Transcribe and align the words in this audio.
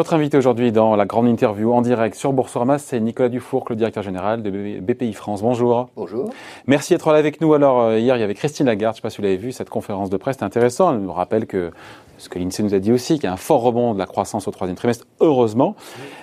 Votre 0.00 0.14
invité 0.14 0.38
aujourd'hui 0.38 0.72
dans 0.72 0.96
la 0.96 1.04
grande 1.04 1.28
interview 1.28 1.74
en 1.74 1.82
direct 1.82 2.16
sur 2.16 2.32
Boursorama, 2.32 2.78
c'est 2.78 2.98
Nicolas 3.00 3.28
Dufour, 3.28 3.66
le 3.68 3.76
directeur 3.76 4.02
général 4.02 4.42
de 4.42 4.80
BPI 4.80 5.12
France. 5.12 5.42
Bonjour. 5.42 5.90
Bonjour. 5.94 6.30
Merci 6.66 6.94
d'être 6.94 7.12
là 7.12 7.18
avec 7.18 7.42
nous. 7.42 7.52
Alors, 7.52 7.82
euh, 7.82 7.98
hier, 7.98 8.16
il 8.16 8.20
y 8.20 8.22
avait 8.22 8.32
Christine 8.32 8.64
Lagarde, 8.64 8.94
je 8.94 9.00
ne 9.00 9.02
sais 9.02 9.02
pas 9.02 9.10
si 9.10 9.18
vous 9.18 9.24
l'avez 9.24 9.36
vu, 9.36 9.52
cette 9.52 9.68
conférence 9.68 10.08
de 10.08 10.16
presse, 10.16 10.36
c'est 10.38 10.44
intéressant. 10.46 10.94
Elle 10.94 11.00
nous 11.00 11.12
rappelle 11.12 11.46
que 11.46 11.70
ce 12.16 12.30
que 12.30 12.38
l'INSEE 12.38 12.62
nous 12.62 12.72
a 12.72 12.78
dit 12.78 12.92
aussi, 12.92 13.16
qu'il 13.16 13.24
y 13.24 13.26
a 13.26 13.32
un 13.34 13.36
fort 13.36 13.60
rebond 13.60 13.92
de 13.92 13.98
la 13.98 14.06
croissance 14.06 14.48
au 14.48 14.50
troisième 14.50 14.76
trimestre, 14.76 15.06
heureusement. 15.20 15.76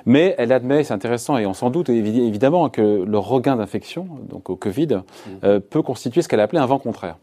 Mais 0.08 0.34
elle 0.40 0.52
admet, 0.54 0.84
c'est 0.84 0.94
intéressant, 0.96 1.38
et 1.38 1.46
on 1.46 1.54
s'en 1.54 1.70
doute 1.70 1.90
évidemment, 1.90 2.70
que 2.70 3.04
le 3.06 3.18
regain 3.20 3.58
d'infection, 3.58 4.08
donc 4.28 4.50
au 4.50 4.56
Covid, 4.56 5.02
euh, 5.44 5.60
peut 5.60 5.84
constituer 5.84 6.24
ce 6.24 6.28
qu'elle 6.28 6.40
a 6.40 6.44
appelé 6.44 6.60
un 6.60 6.66
vent 6.66 6.80
contraire. 6.80 7.18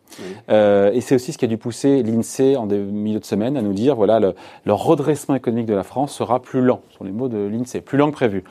Euh, 0.48 0.92
et 0.92 1.00
c'est 1.00 1.14
aussi 1.14 1.32
ce 1.32 1.38
qui 1.38 1.44
a 1.44 1.48
dû 1.48 1.58
pousser 1.58 2.02
l'INSEE 2.02 2.56
en 2.56 2.66
milieu 2.66 3.20
de 3.20 3.24
semaine 3.24 3.56
à 3.56 3.62
nous 3.62 3.72
dire, 3.72 3.96
voilà, 3.96 4.20
le, 4.20 4.34
le 4.64 4.72
redressement 4.72 5.34
économique 5.34 5.66
de 5.66 5.74
la 5.74 5.82
France 5.82 6.14
sera 6.14 6.40
plus 6.40 6.60
lent, 6.60 6.80
sont 6.96 7.04
les 7.04 7.12
mots 7.12 7.28
de 7.28 7.38
l'INSEE, 7.38 7.80
plus 7.80 7.98
lent 7.98 8.08
que 8.08 8.16
prévu. 8.16 8.44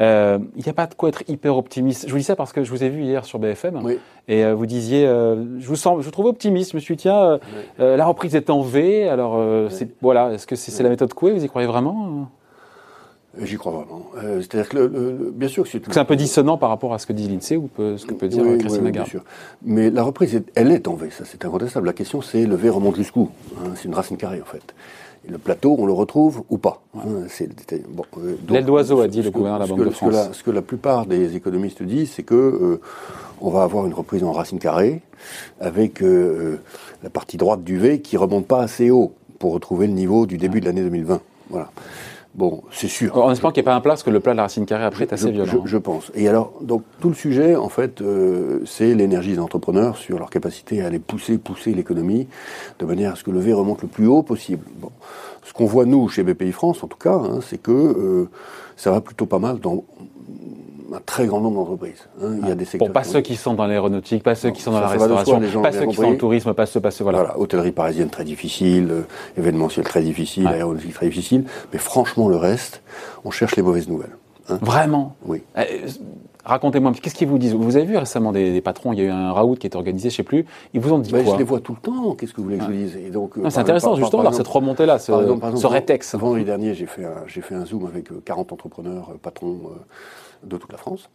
Euh, 0.00 0.38
il 0.56 0.62
n'y 0.62 0.68
a 0.68 0.74
pas 0.74 0.86
de 0.86 0.94
quoi 0.94 1.08
être 1.08 1.22
hyper 1.26 1.56
optimiste. 1.56 2.06
Je 2.06 2.12
vous 2.12 2.18
dis 2.18 2.24
ça 2.24 2.36
parce 2.36 2.52
que 2.52 2.62
je 2.62 2.70
vous 2.70 2.84
ai 2.84 2.88
vu 2.88 3.02
hier 3.02 3.24
sur 3.24 3.40
BFM 3.40 3.82
et 4.28 4.44
euh, 4.44 4.54
vous 4.54 4.66
disiez, 4.66 5.06
je 5.06 5.66
vous 5.66 5.74
sens, 5.74 5.98
je 6.00 6.04
vous 6.04 6.10
trouve 6.12 6.26
optimiste. 6.26 6.70
Je 6.70 6.76
me 6.76 6.80
suis 6.80 6.94
dit, 6.94 7.02
tiens, 7.02 7.40
la 7.78 8.06
reprise 8.06 8.36
est 8.36 8.48
en 8.50 8.62
V. 8.62 9.08
Alors, 9.08 9.42
c'est 9.70 9.88
voilà, 10.00 10.32
est-ce 10.32 10.46
que 10.46 10.54
c'est 10.54 10.82
la 10.82 10.88
méthode 10.88 11.12
Coué 11.14 11.32
Vous 11.32 11.44
y 11.44 11.48
croyez 11.48 11.66
vraiment 11.66 12.28
J'y 13.42 13.56
crois 13.56 13.72
vraiment. 13.72 14.10
C'est-à-dire 14.20 14.68
que, 14.68 15.30
bien 15.34 15.48
sûr 15.48 15.64
que 15.64 15.68
c'est. 15.68 15.82
C'est 15.92 16.00
un 16.00 16.04
peu 16.04 16.16
dissonant 16.16 16.58
par 16.58 16.68
rapport 16.68 16.94
à 16.94 16.98
ce 16.98 17.06
que 17.06 17.12
dit 17.12 17.28
l'INSEE 17.28 17.56
ou 17.56 17.70
ce 17.76 18.04
que 18.04 18.14
peut 18.14 18.28
dire 18.28 18.44
Christine 18.58 18.84
Lagarde. 18.84 19.08
Bien 19.08 19.20
sûr. 19.20 19.24
Mais 19.62 19.90
la 19.90 20.02
reprise, 20.02 20.42
elle 20.54 20.72
est 20.72 20.88
en 20.88 20.94
V, 20.94 21.10
ça 21.10 21.24
c'est 21.24 21.44
incontestable. 21.44 21.86
La 21.86 21.92
question 21.92 22.22
c'est 22.22 22.46
le 22.46 22.56
V 22.56 22.70
remonte 22.70 22.96
jusqu'où 22.96 23.30
hein, 23.56 23.70
C'est 23.76 23.84
une 23.84 23.94
racine 23.94 24.16
carrée 24.16 24.40
en 24.42 24.46
fait 24.46 24.74
le 25.28 25.38
plateau, 25.38 25.76
on 25.78 25.86
le 25.86 25.92
retrouve 25.92 26.42
ou 26.48 26.58
pas. 26.58 26.82
Hein, 26.96 27.00
bon, 27.88 28.04
euh, 28.18 28.36
L'aile 28.48 28.64
d'oiseau, 28.64 29.00
a 29.00 29.08
dit 29.08 29.22
le 29.22 29.30
gouverneur 29.30 29.58
de 29.58 29.64
la 29.64 29.68
Banque 29.68 29.84
de 29.84 29.90
France. 29.90 30.10
Ce 30.12 30.18
que, 30.18 30.28
la, 30.28 30.32
ce 30.32 30.42
que 30.42 30.50
la, 30.50 30.62
plupart 30.62 31.06
des 31.06 31.36
économistes 31.36 31.82
disent, 31.82 32.12
c'est 32.12 32.22
que 32.22 32.34
euh, 32.34 32.80
on 33.40 33.50
va 33.50 33.62
avoir 33.62 33.86
une 33.86 33.94
reprise 33.94 34.24
en 34.24 34.32
racine 34.32 34.58
carrée, 34.58 35.02
avec 35.60 36.02
euh, 36.02 36.60
la 37.02 37.10
partie 37.10 37.36
droite 37.36 37.62
du 37.62 37.78
V 37.78 38.00
qui 38.00 38.16
remonte 38.16 38.46
pas 38.46 38.62
assez 38.62 38.90
haut 38.90 39.12
pour 39.38 39.52
retrouver 39.52 39.86
le 39.86 39.92
niveau 39.92 40.26
du 40.26 40.38
début 40.38 40.60
de 40.60 40.66
l'année 40.66 40.82
2020. 40.82 41.20
Voilà. 41.50 41.70
Bon, 42.34 42.62
c'est 42.70 42.88
sûr. 42.88 43.16
En 43.16 43.32
espérant 43.32 43.52
qu'il 43.52 43.62
n'y 43.62 43.64
ait 43.64 43.70
pas 43.70 43.74
un 43.74 43.80
plat, 43.80 43.92
parce 43.92 44.02
que 44.02 44.10
le 44.10 44.20
plat 44.20 44.32
de 44.32 44.36
la 44.36 44.44
racine 44.44 44.64
carrée 44.64 44.84
après 44.84 45.04
est 45.04 45.12
assez 45.12 45.30
violent. 45.30 45.62
Je, 45.64 45.76
pense. 45.76 46.12
Et 46.14 46.28
alors, 46.28 46.52
donc 46.60 46.82
tout 47.00 47.08
le 47.08 47.14
sujet, 47.14 47.56
en 47.56 47.68
fait, 47.68 48.00
euh, 48.00 48.60
c'est 48.64 48.94
l'énergie 48.94 49.32
des 49.32 49.38
entrepreneurs 49.40 49.96
sur 49.96 50.18
leur 50.18 50.30
capacité 50.30 50.82
à 50.82 50.86
aller 50.86 51.00
pousser, 51.00 51.38
pousser 51.38 51.72
l'économie 51.74 52.28
de 52.78 52.86
manière 52.86 53.12
à 53.12 53.16
ce 53.16 53.24
que 53.24 53.30
le 53.30 53.40
V 53.40 53.52
remonte 53.54 53.82
le 53.82 53.88
plus 53.88 54.06
haut 54.06 54.22
possible. 54.22 54.64
Bon, 54.76 54.90
ce 55.42 55.52
qu'on 55.52 55.66
voit 55.66 55.84
nous 55.84 56.08
chez 56.08 56.22
BPI 56.22 56.52
France, 56.52 56.84
en 56.84 56.86
tout 56.86 56.98
cas, 56.98 57.14
hein, 57.14 57.40
c'est 57.42 57.60
que 57.60 57.72
euh, 57.72 58.28
ça 58.76 58.92
va 58.92 59.00
plutôt 59.00 59.26
pas 59.26 59.38
mal 59.38 59.58
dans 59.58 59.84
un 60.92 61.00
très 61.04 61.26
grand 61.26 61.40
nombre 61.40 61.56
d'entreprises. 61.56 62.08
Hein. 62.22 62.36
Il 62.42 62.48
y 62.48 62.50
a 62.50 62.54
des 62.54 62.64
secteurs. 62.64 62.88
Bon, 62.88 62.92
pas 62.92 63.04
ceux 63.04 63.20
qui 63.20 63.36
sont 63.36 63.54
dans 63.54 63.66
l'aéronautique, 63.66 64.22
pas 64.22 64.34
ceux 64.34 64.50
qui 64.50 64.62
sont 64.62 64.72
dans 64.72 64.80
la 64.80 64.88
restauration, 64.88 65.62
pas 65.62 65.72
ceux 65.72 65.86
qui 65.86 65.94
sont 65.94 66.02
dans 66.02 66.10
le 66.10 66.18
tourisme, 66.18 66.54
pas 66.54 66.66
ceux, 66.66 66.80
pas 66.80 66.90
ceux, 66.90 67.04
voilà. 67.04 67.18
voilà 67.18 67.38
hôtellerie 67.38 67.72
parisienne 67.72 68.10
très 68.10 68.24
difficile, 68.24 68.88
euh, 68.90 69.02
événementiel 69.36 69.84
très 69.84 70.02
difficile, 70.02 70.46
aéronautique 70.46 70.94
très 70.94 71.06
difficile. 71.06 71.44
Mais 71.72 71.78
franchement, 71.78 72.28
le 72.28 72.36
reste, 72.36 72.82
on 73.24 73.30
cherche 73.30 73.56
les 73.56 73.62
mauvaises 73.62 73.88
nouvelles. 73.88 74.16
Hein. 74.48 74.58
Vraiment? 74.62 75.14
Oui. 75.26 75.42
Euh, 75.58 75.64
racontez-moi, 76.44 76.92
qu'est-ce 77.02 77.14
qu'ils 77.14 77.28
vous 77.28 77.38
disent? 77.38 77.54
Vous 77.54 77.76
avez 77.76 77.84
vu 77.84 77.96
récemment 77.96 78.32
des, 78.32 78.60
patrons, 78.62 78.94
il 78.94 78.98
y 78.98 79.02
a 79.02 79.04
eu 79.04 79.10
un 79.10 79.32
raout 79.32 79.56
qui 79.56 79.66
est 79.66 79.76
organisé, 79.76 80.08
je 80.08 80.14
ne 80.14 80.16
sais 80.16 80.22
plus, 80.22 80.46
ils 80.72 80.80
vous 80.80 80.92
ont 80.92 80.98
dit 80.98 81.12
bah, 81.12 81.22
quoi? 81.22 81.34
Je 81.34 81.38
les 81.38 81.44
vois 81.44 81.60
tout 81.60 81.74
le 81.74 81.80
temps, 81.80 82.14
qu'est-ce 82.14 82.32
que 82.32 82.38
vous 82.38 82.44
voulez 82.44 82.58
que 82.58 82.64
je 82.64 82.70
dise? 82.70 82.96
Et 82.96 83.10
donc, 83.10 83.36
euh, 83.36 83.50
C'est 83.50 83.58
intéressant, 83.58 83.94
justement, 83.94 84.22
par, 84.22 84.34
cette 84.34 84.48
remontée-là, 84.48 84.98
ce, 84.98 85.12
ce 85.54 85.66
rétex. 85.66 86.14
Vendredi 86.14 86.44
dernier, 86.44 86.74
j'ai 86.74 86.86
fait, 86.86 87.04
un, 87.04 87.26
fait 87.26 87.54
un 87.54 87.66
Zoom 87.66 87.86
avec 87.86 88.08
40 88.24 88.52
entrepreneurs, 88.52 89.12
patrons 89.22 89.58
de 90.44 90.56
toute 90.56 90.72
la 90.72 90.78
France. 90.78 91.10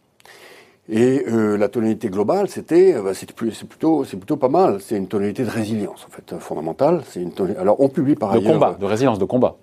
Et 0.88 1.24
euh, 1.28 1.56
la 1.56 1.68
tonalité 1.68 2.10
globale, 2.10 2.48
c'était, 2.48 2.94
euh, 2.94 3.02
bah, 3.02 3.14
c'est 3.14 3.32
plutôt, 3.32 4.04
c'est 4.04 4.18
plutôt 4.18 4.36
pas 4.36 4.48
mal. 4.48 4.80
C'est 4.80 4.96
une 4.96 5.08
tonalité 5.08 5.42
de 5.42 5.50
résilience, 5.50 6.06
en 6.06 6.10
fait, 6.10 6.38
fondamentale. 6.38 7.02
C'est 7.08 7.22
une 7.22 7.32
Alors, 7.58 7.80
on 7.80 7.88
publie 7.88 8.16
par 8.16 8.32
ailleurs. 8.32 8.42
De 8.42 8.52
combat, 8.52 8.76
de 8.78 8.84
résilience, 8.84 9.18
de 9.18 9.24
combat. 9.24 9.56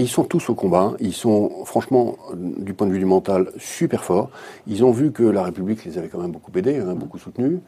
Ils 0.00 0.08
sont 0.08 0.22
tous 0.22 0.48
au 0.48 0.54
combat. 0.54 0.94
Ils 1.00 1.12
sont, 1.12 1.64
franchement, 1.64 2.16
du 2.34 2.72
point 2.72 2.86
de 2.86 2.92
vue 2.92 3.00
du 3.00 3.04
mental, 3.04 3.50
super 3.58 4.04
forts. 4.04 4.30
Ils 4.68 4.84
ont 4.84 4.92
vu 4.92 5.10
que 5.10 5.24
la 5.24 5.42
République 5.42 5.84
les 5.84 5.98
avait 5.98 6.06
quand 6.06 6.20
même 6.20 6.30
beaucoup 6.30 6.52
aidés, 6.56 6.78
hein, 6.78 6.94
beaucoup 6.94 7.18
soutenus. 7.18 7.58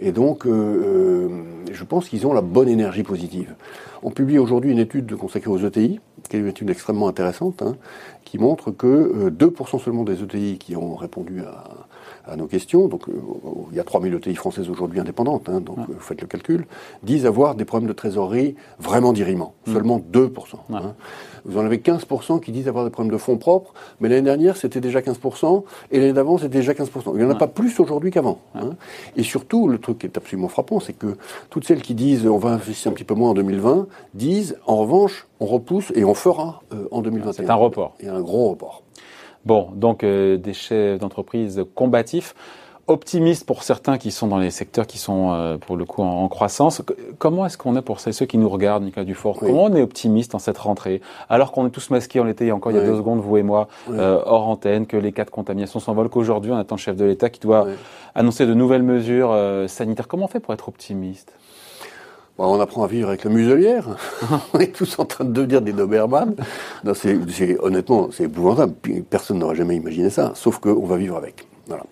Et 0.00 0.10
donc, 0.10 0.44
euh, 0.46 0.50
euh 0.50 1.28
je 1.72 1.84
pense 1.84 2.08
qu'ils 2.08 2.26
ont 2.26 2.32
la 2.32 2.40
bonne 2.40 2.68
énergie 2.68 3.04
positive. 3.04 3.54
On 4.02 4.10
publie 4.10 4.38
aujourd'hui 4.38 4.72
une 4.72 4.78
étude 4.80 5.14
consacrée 5.14 5.50
aux 5.50 5.58
ETI, 5.58 6.00
qui 6.28 6.36
est 6.36 6.40
une 6.40 6.48
étude 6.48 6.70
extrêmement 6.70 7.06
intéressante, 7.06 7.62
hein, 7.62 7.76
qui 8.24 8.38
montre 8.38 8.72
que 8.72 9.30
2% 9.30 9.76
euh, 9.76 9.78
seulement 9.78 10.02
des 10.02 10.22
ETI 10.22 10.58
qui 10.58 10.74
ont 10.74 10.96
répondu 10.96 11.42
à 11.42 11.64
à 12.28 12.36
nos 12.36 12.46
questions, 12.46 12.88
donc 12.88 13.08
euh, 13.08 13.12
il 13.70 13.76
y 13.76 13.80
a 13.80 13.84
3000 13.84 14.14
ETI 14.14 14.34
françaises 14.34 14.68
aujourd'hui 14.70 15.00
indépendantes, 15.00 15.48
hein, 15.48 15.60
donc 15.60 15.78
vous 15.78 16.00
faites 16.00 16.20
le 16.20 16.26
calcul, 16.26 16.66
disent 17.02 17.26
avoir 17.26 17.54
des 17.54 17.64
problèmes 17.64 17.88
de 17.88 17.94
trésorerie 17.94 18.54
vraiment 18.78 19.12
dirimants. 19.12 19.54
Seulement 19.66 19.98
2%. 19.98 20.30
Hein. 20.72 20.94
Vous 21.44 21.58
en 21.58 21.64
avez 21.64 21.78
15% 21.78 22.40
qui 22.40 22.52
disent 22.52 22.68
avoir 22.68 22.84
des 22.84 22.90
problèmes 22.90 23.12
de 23.12 23.18
fonds 23.18 23.38
propres, 23.38 23.72
mais 24.00 24.08
l'année 24.08 24.22
dernière 24.22 24.56
c'était 24.56 24.80
déjà 24.80 25.00
15%, 25.00 25.64
et 25.90 26.00
l'année 26.00 26.12
d'avant 26.12 26.38
c'était 26.38 26.58
déjà 26.58 26.72
15%. 26.72 27.12
Il 27.14 27.18
n'y 27.18 27.24
en 27.24 27.30
a 27.30 27.34
pas 27.34 27.46
plus 27.46 27.78
aujourd'hui 27.80 28.10
qu'avant. 28.10 28.38
Hein. 28.54 28.70
Et 29.16 29.22
surtout, 29.22 29.68
le 29.68 29.78
truc 29.78 29.98
qui 29.98 30.06
est 30.06 30.16
absolument 30.16 30.48
frappant, 30.48 30.80
c'est 30.80 30.92
que 30.92 31.16
toutes 31.50 31.64
celles 31.64 31.82
qui 31.82 31.94
disent 31.94 32.26
on 32.26 32.38
va 32.38 32.50
investir 32.50 32.90
un 32.90 32.94
petit 32.94 33.04
peu 33.04 33.14
moins 33.14 33.30
en 33.30 33.34
2020, 33.34 33.86
disent 34.14 34.56
en 34.66 34.76
revanche 34.76 35.26
on 35.40 35.46
repousse 35.46 35.92
et 35.94 36.04
on 36.04 36.14
fera 36.14 36.62
euh, 36.72 36.88
en 36.90 37.00
2021. 37.02 37.32
C'est 37.32 37.50
un 37.50 37.54
report. 37.54 37.94
Il 38.00 38.06
y 38.06 38.08
a 38.08 38.14
un 38.14 38.20
gros 38.20 38.50
report. 38.50 38.82
Bon, 39.44 39.68
donc 39.74 40.04
euh, 40.04 40.36
des 40.36 40.52
chefs 40.52 40.98
d'entreprise 40.98 41.64
combatifs, 41.74 42.34
optimistes 42.86 43.46
pour 43.46 43.62
certains 43.62 43.98
qui 43.98 44.10
sont 44.10 44.26
dans 44.26 44.38
les 44.38 44.50
secteurs 44.50 44.86
qui 44.86 44.98
sont 44.98 45.32
euh, 45.32 45.58
pour 45.58 45.76
le 45.76 45.84
coup 45.84 46.02
en, 46.02 46.26
croissance. 46.28 46.82
Comment 47.18 47.46
est-ce 47.46 47.58
qu'on 47.58 47.76
est 47.76 47.82
pour 47.82 48.00
ceux 48.00 48.26
qui 48.26 48.38
nous 48.38 48.48
regardent, 48.48 48.84
Nicolas 48.84 49.04
Dufort 49.04 49.38
Comment 49.38 49.64
on 49.64 49.74
est 49.74 49.82
optimiste 49.82 50.34
en 50.34 50.38
cette 50.38 50.58
rentrée 50.58 51.00
Alors 51.28 51.52
qu'on 51.52 51.66
est 51.66 51.70
tous 51.70 51.90
masqués, 51.90 52.18
on 52.20 52.24
l'était 52.24 52.50
encore 52.50 52.72
il 52.72 52.76
y 52.76 52.80
a 52.80 52.84
deux 52.84 52.96
secondes, 52.96 53.20
vous 53.20 53.36
et 53.36 53.42
moi, 53.42 53.68
euh, 53.90 54.20
hors 54.24 54.48
antenne, 54.48 54.86
que 54.86 54.96
les 54.96 55.12
cas 55.12 55.24
de 55.24 55.30
contamination 55.30 55.80
s'envolent, 55.80 56.08
qu'aujourd'hui 56.08 56.50
on 56.50 56.56
attend 56.56 56.76
le 56.76 56.80
chef 56.80 56.96
de 56.96 57.04
l'État 57.04 57.30
qui 57.30 57.40
doit 57.40 57.66
annoncer 58.14 58.46
de 58.46 58.54
nouvelles 58.54 58.82
mesures 58.82 59.36
sanitaires. 59.68 60.08
Comment 60.08 60.24
on 60.24 60.28
fait 60.28 60.40
pour 60.40 60.54
être 60.54 60.68
optimiste? 60.68 61.37
Bah, 62.38 62.44
on 62.46 62.60
apprend 62.60 62.84
à 62.84 62.86
vivre 62.86 63.08
avec 63.08 63.24
la 63.24 63.30
muselière. 63.30 63.96
on 64.54 64.60
est 64.60 64.72
tous 64.72 64.98
en 65.00 65.04
train 65.04 65.24
de 65.24 65.32
devenir 65.32 65.60
des 65.60 65.72
Doberman. 65.72 66.36
Non, 66.84 66.92
c'est, 66.94 67.18
honnêtement, 67.60 68.10
c'est 68.12 68.24
épouvantable. 68.24 68.74
Personne 69.10 69.40
n'aurait 69.40 69.56
jamais 69.56 69.74
imaginé 69.74 70.08
ça. 70.08 70.32
Sauf 70.36 70.58
qu'on 70.58 70.86
va 70.86 70.96
vivre 70.96 71.16
avec. 71.16 71.48
Voilà. 71.66 71.82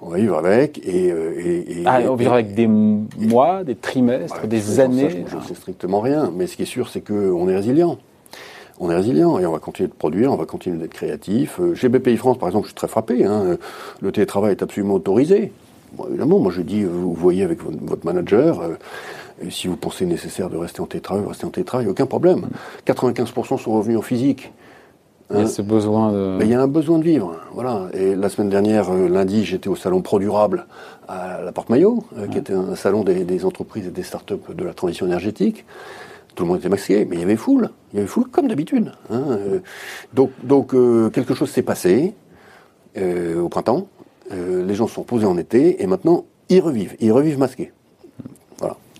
On 0.00 0.08
va 0.08 0.16
vivre 0.18 0.36
avec 0.36 0.78
et. 0.84 1.12
Euh, 1.12 1.32
et, 1.38 1.80
et 1.80 1.82
ah, 1.86 2.00
on 2.08 2.16
vivre 2.16 2.32
avec 2.32 2.54
des 2.54 2.66
mois, 2.66 3.62
des 3.62 3.76
trimestres, 3.76 4.48
des 4.48 4.80
années. 4.80 5.24
je 5.28 5.36
ne 5.36 5.42
sais 5.42 5.54
strictement 5.54 6.00
rien. 6.00 6.32
Mais 6.34 6.48
ce 6.48 6.56
qui 6.56 6.62
est 6.62 6.66
sûr, 6.66 6.88
c'est 6.88 7.00
qu'on 7.00 7.48
est 7.48 7.54
résilient. 7.54 7.98
On 8.80 8.90
est 8.90 8.96
résilient 8.96 9.38
et 9.38 9.46
on 9.46 9.52
va 9.52 9.60
continuer 9.60 9.88
de 9.88 9.94
produire, 9.94 10.32
on 10.32 10.36
va 10.36 10.46
continuer 10.46 10.78
d'être 10.78 10.92
créatif. 10.92 11.60
Euh, 11.60 11.76
chez 11.76 11.88
BPI 11.88 12.16
France, 12.16 12.38
par 12.38 12.48
exemple, 12.48 12.64
je 12.64 12.70
suis 12.70 12.74
très 12.74 12.88
frappé. 12.88 13.24
Hein. 13.24 13.56
Le 14.00 14.10
télétravail 14.10 14.50
est 14.50 14.62
absolument 14.64 14.94
autorisé. 14.94 15.52
Bon, 15.96 16.06
évidemment, 16.08 16.40
moi 16.40 16.50
je 16.50 16.60
dis, 16.60 16.82
vous 16.82 17.14
voyez 17.14 17.44
avec 17.44 17.60
votre 17.62 18.04
manager, 18.04 18.60
euh, 18.60 18.74
si 19.50 19.68
vous 19.68 19.76
pensez 19.76 20.06
nécessaire 20.06 20.48
de 20.48 20.56
rester 20.56 20.80
en 20.80 20.86
télétravail, 20.86 21.24
restez 21.26 21.46
en 21.46 21.50
télétravail, 21.50 21.88
aucun 21.88 22.06
problème. 22.06 22.48
95% 22.86 23.58
sont 23.58 23.72
revenus 23.72 23.98
en 23.98 24.02
physique. 24.02 24.52
il 25.30 25.36
y 25.36 25.38
a 25.40 25.42
hein 25.42 25.46
ce 25.46 25.62
besoin 25.62 26.12
de... 26.12 26.38
il 26.42 26.48
y 26.48 26.54
a 26.54 26.62
un 26.62 26.68
besoin 26.68 26.98
de 26.98 27.04
vivre, 27.04 27.36
voilà. 27.52 27.88
Et 27.94 28.14
la 28.14 28.28
semaine 28.28 28.50
dernière, 28.50 28.90
euh, 28.90 29.08
lundi, 29.08 29.44
j'étais 29.44 29.68
au 29.68 29.76
salon 29.76 30.02
ProDurable 30.02 30.66
à 31.08 31.40
la 31.42 31.52
Porte 31.52 31.68
Maillot, 31.70 32.04
euh, 32.16 32.28
qui 32.28 32.38
était 32.38 32.52
un 32.52 32.76
salon 32.76 33.02
des, 33.02 33.44
entreprises 33.44 33.86
et 33.86 33.90
des 33.90 34.02
startups 34.02 34.54
de 34.54 34.64
la 34.64 34.74
transition 34.74 35.06
énergétique. 35.06 35.64
Tout 36.34 36.44
le 36.44 36.48
monde 36.48 36.58
était 36.58 36.68
masqué, 36.68 37.04
mais 37.04 37.16
il 37.16 37.20
y 37.20 37.24
avait 37.24 37.36
foule. 37.36 37.70
Il 37.92 37.96
y 37.96 37.98
avait 38.00 38.08
foule 38.08 38.28
comme 38.28 38.48
d'habitude. 38.48 38.92
Hein. 39.10 39.22
Euh, 39.30 39.60
donc, 40.12 40.30
donc 40.42 40.70
quelque 41.12 41.34
chose 41.34 41.50
s'est 41.50 41.62
passé 41.62 42.14
au 42.96 43.48
printemps. 43.48 43.88
les 44.30 44.74
gens 44.74 44.86
se 44.86 44.94
sont 44.94 45.02
posés 45.02 45.26
en 45.26 45.36
été 45.36 45.82
et 45.82 45.86
maintenant 45.88 46.24
ils 46.48 46.60
revivent. 46.60 46.94
Ils 47.00 47.10
revivent 47.10 47.38
masqués. 47.38 47.72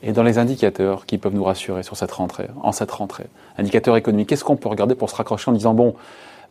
Et 0.06 0.12
dans 0.12 0.22
les 0.22 0.38
indicateurs 0.38 1.06
qui 1.06 1.16
peuvent 1.16 1.34
nous 1.34 1.44
rassurer 1.44 1.82
sur 1.82 1.96
cette 1.96 2.12
rentrée, 2.12 2.48
en 2.62 2.72
cette 2.72 2.90
rentrée, 2.90 3.26
indicateurs 3.56 3.96
économiques, 3.96 4.28
qu'est-ce 4.28 4.44
qu'on 4.44 4.56
peut 4.56 4.68
regarder 4.68 4.94
pour 4.94 5.08
se 5.08 5.16
raccrocher 5.16 5.50
en 5.50 5.54
disant 5.54 5.72
bon, 5.72 5.94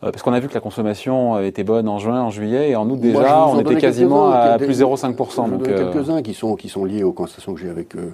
euh, 0.02 0.10
parce 0.10 0.22
qu'on 0.22 0.32
a 0.32 0.40
vu 0.40 0.48
que 0.48 0.54
la 0.54 0.60
consommation 0.60 1.38
était 1.38 1.62
bonne 1.62 1.88
en 1.88 2.00
juin, 2.00 2.20
en 2.20 2.30
juillet, 2.30 2.70
et 2.70 2.76
en 2.76 2.88
août 2.90 2.98
déjà, 2.98 3.46
on 3.46 3.60
était 3.60 3.76
quasiment 3.76 4.30
à 4.30 4.58
plus 4.58 4.80
0,5%. 4.80 5.50
Donc 5.50 5.68
euh, 5.68 5.92
quelques-uns 5.92 6.22
qui 6.22 6.34
sont 6.34 6.56
qui 6.56 6.68
sont 6.68 6.84
liés 6.84 7.04
aux 7.04 7.12
conversations 7.12 7.54
que 7.54 7.60
j'ai 7.60 7.70
avec 7.70 7.94
euh, 7.94 8.12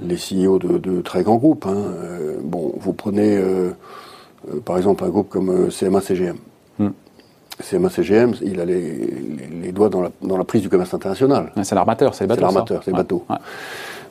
les 0.00 0.16
CEO 0.16 0.60
de, 0.60 1.00
très 1.02 1.24
grands 1.24 1.36
groupes. 1.36 1.66
Hein. 1.66 1.76
bon, 2.42 2.72
vous 2.76 2.92
prenez 2.92 3.40
par 4.64 4.76
exemple 4.76 5.04
un 5.04 5.08
groupe 5.08 5.28
comme 5.28 5.68
CMA-CGM. 5.68 6.36
Hmm. 6.78 6.90
CMA-CGM, 7.60 8.34
il 8.42 8.60
a 8.60 8.64
les, 8.64 9.70
doigts 9.72 9.88
dans 9.88 10.02
la, 10.02 10.10
dans 10.22 10.36
la, 10.36 10.42
prise 10.42 10.62
du 10.62 10.68
commerce 10.68 10.94
international. 10.94 11.52
C'est 11.62 11.76
l'armateur, 11.76 12.14
c'est 12.14 12.24
les 12.24 12.28
bateaux. 12.28 12.40
C'est 12.40 12.44
l'armateur, 12.44 12.82
c'est 12.84 12.90
les 12.90 12.96
bateaux. 12.96 13.24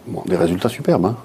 Bon, 0.08 0.22
des 0.26 0.36
résultats 0.36 0.70
superbes. 0.70 1.06
Hein. 1.06 1.16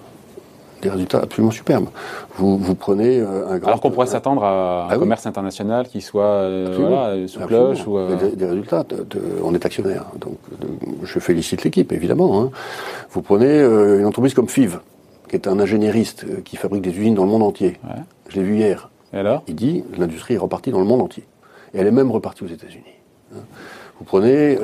des 0.82 0.90
résultats 0.90 1.18
absolument 1.18 1.50
superbes. 1.50 1.88
Vous, 2.36 2.56
vous 2.56 2.74
prenez 2.76 3.18
euh, 3.18 3.48
un 3.48 3.58
grand. 3.58 3.68
Alors 3.68 3.80
qu'on 3.80 3.90
pourrait 3.90 4.06
s'attendre 4.06 4.44
à 4.44 4.84
un 4.84 4.88
Ah 4.88 4.92
oui. 4.92 4.98
commerce 5.00 5.26
international 5.26 5.88
qui 5.88 6.00
soit 6.00 6.22
euh, 6.24 6.74
voilà, 6.78 7.26
sous 7.26 7.40
cloche 7.40 7.84
ou. 7.86 7.98
euh, 7.98 8.16
Des, 8.16 8.36
des 8.36 8.46
résultats, 8.46 8.84
de- 8.84 9.02
de- 9.02 9.20
on 9.42 9.52
est 9.54 9.66
actionnaire. 9.66 10.04
Donc, 10.20 10.36
de- 10.60 10.68
je 11.04 11.18
félicite 11.18 11.64
l'équipe, 11.64 11.90
évidemment. 11.92 12.40
hein. 12.40 12.50
Vous 13.10 13.22
prenez 13.22 13.46
euh, 13.60 13.98
une 13.98 14.06
entreprise 14.06 14.34
comme 14.34 14.48
FIV, 14.48 14.78
qui 15.28 15.34
est 15.34 15.48
un 15.48 15.58
ingénieriste 15.58 16.42
qui 16.44 16.56
fabrique 16.56 16.82
des 16.82 16.96
usines 16.96 17.14
dans 17.16 17.24
le 17.24 17.30
monde 17.30 17.42
entier. 17.42 17.78
Ouais. 17.82 18.00
Je 18.28 18.36
l'ai 18.36 18.42
vu 18.44 18.56
hier. 18.58 18.90
Et 19.12 19.16
alors? 19.16 19.42
Il 19.48 19.56
dit 19.56 19.82
l'industrie 19.98 20.34
est 20.34 20.38
repartie 20.38 20.70
dans 20.70 20.78
le 20.80 20.84
monde 20.86 21.00
entier. 21.02 21.24
Et 21.74 21.78
elle 21.78 21.86
est 21.88 21.90
même 21.90 22.12
repartie 22.12 22.44
aux 22.44 22.48
États-Unis. 22.48 22.84
hein. 23.34 23.40
Vous 23.98 24.04
prenez 24.04 24.56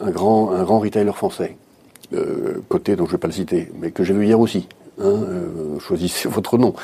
un, 0.00 0.10
grand, 0.10 0.50
un 0.52 0.62
grand 0.62 0.78
retailer 0.80 1.14
français, 1.14 1.58
euh, 2.12 2.62
côté 2.68 2.96
dont 2.96 3.04
je 3.04 3.10
ne 3.10 3.12
vais 3.12 3.18
pas 3.20 3.28
le 3.28 3.32
citer, 3.32 3.70
mais 3.80 3.90
que 3.90 4.04
j'ai 4.04 4.14
vu 4.14 4.26
hier 4.26 4.38
aussi. 4.40 4.68
hein, 4.98 5.04
euh, 5.04 5.78
choisissez 5.78 6.28
votre 6.30 6.58
nom. 6.58 6.74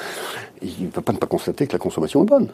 Il 0.63 0.85
ne 0.87 0.91
peut 0.91 1.01
pas 1.01 1.13
ne 1.13 1.19
pas 1.19 1.27
constater 1.27 1.67
que 1.67 1.73
la 1.73 1.79
consommation 1.79 2.23
est 2.23 2.27
bonne. 2.27 2.49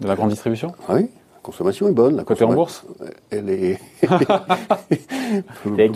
De 0.00 0.06
la 0.08 0.14
grande 0.14 0.30
distribution? 0.30 0.72
Ah 0.88 0.94
oui, 0.94 1.02
la 1.34 1.40
consommation 1.42 1.88
est 1.88 1.92
bonne. 1.92 2.16
La 2.16 2.24
Côté 2.24 2.44
en 2.44 2.48
bourse? 2.54 2.84
Elle 3.30 3.48
est. 3.50 3.78
Les 5.76 5.88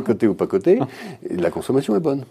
côté, 0.00 0.26
ou 0.28 0.34
pas 0.34 0.46
côté, 0.46 0.80
la 1.30 1.50
consommation 1.50 1.94
est 1.96 2.00
bonne. 2.00 2.24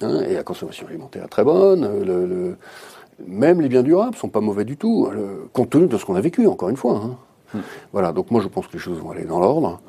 Hein, 0.00 0.20
et 0.28 0.34
la 0.34 0.42
consommation 0.42 0.86
alimentaire 0.86 1.24
est 1.24 1.28
très 1.28 1.44
bonne. 1.44 1.84
euh, 1.84 2.04
le- 2.04 2.26
le- 2.26 2.56
même 3.26 3.60
les 3.60 3.68
biens 3.68 3.82
durables 3.82 4.16
sont 4.16 4.28
pas 4.28 4.40
mauvais 4.40 4.64
du 4.64 4.76
tout, 4.76 5.08
le- 5.12 5.48
compte 5.52 5.70
tenu 5.70 5.86
de 5.86 5.96
ce 5.96 6.04
qu'on 6.04 6.14
a 6.16 6.20
vécu, 6.20 6.46
encore 6.46 6.68
une 6.70 6.76
fois. 6.76 7.00
hein. 7.04 7.16
Voilà, 7.92 8.12
donc 8.12 8.30
moi 8.30 8.40
je 8.40 8.48
pense 8.48 8.66
que 8.66 8.72
les 8.72 8.78
choses 8.78 8.98
vont 8.98 9.10
aller 9.10 9.24
dans 9.24 9.38
l'ordre. 9.38 9.80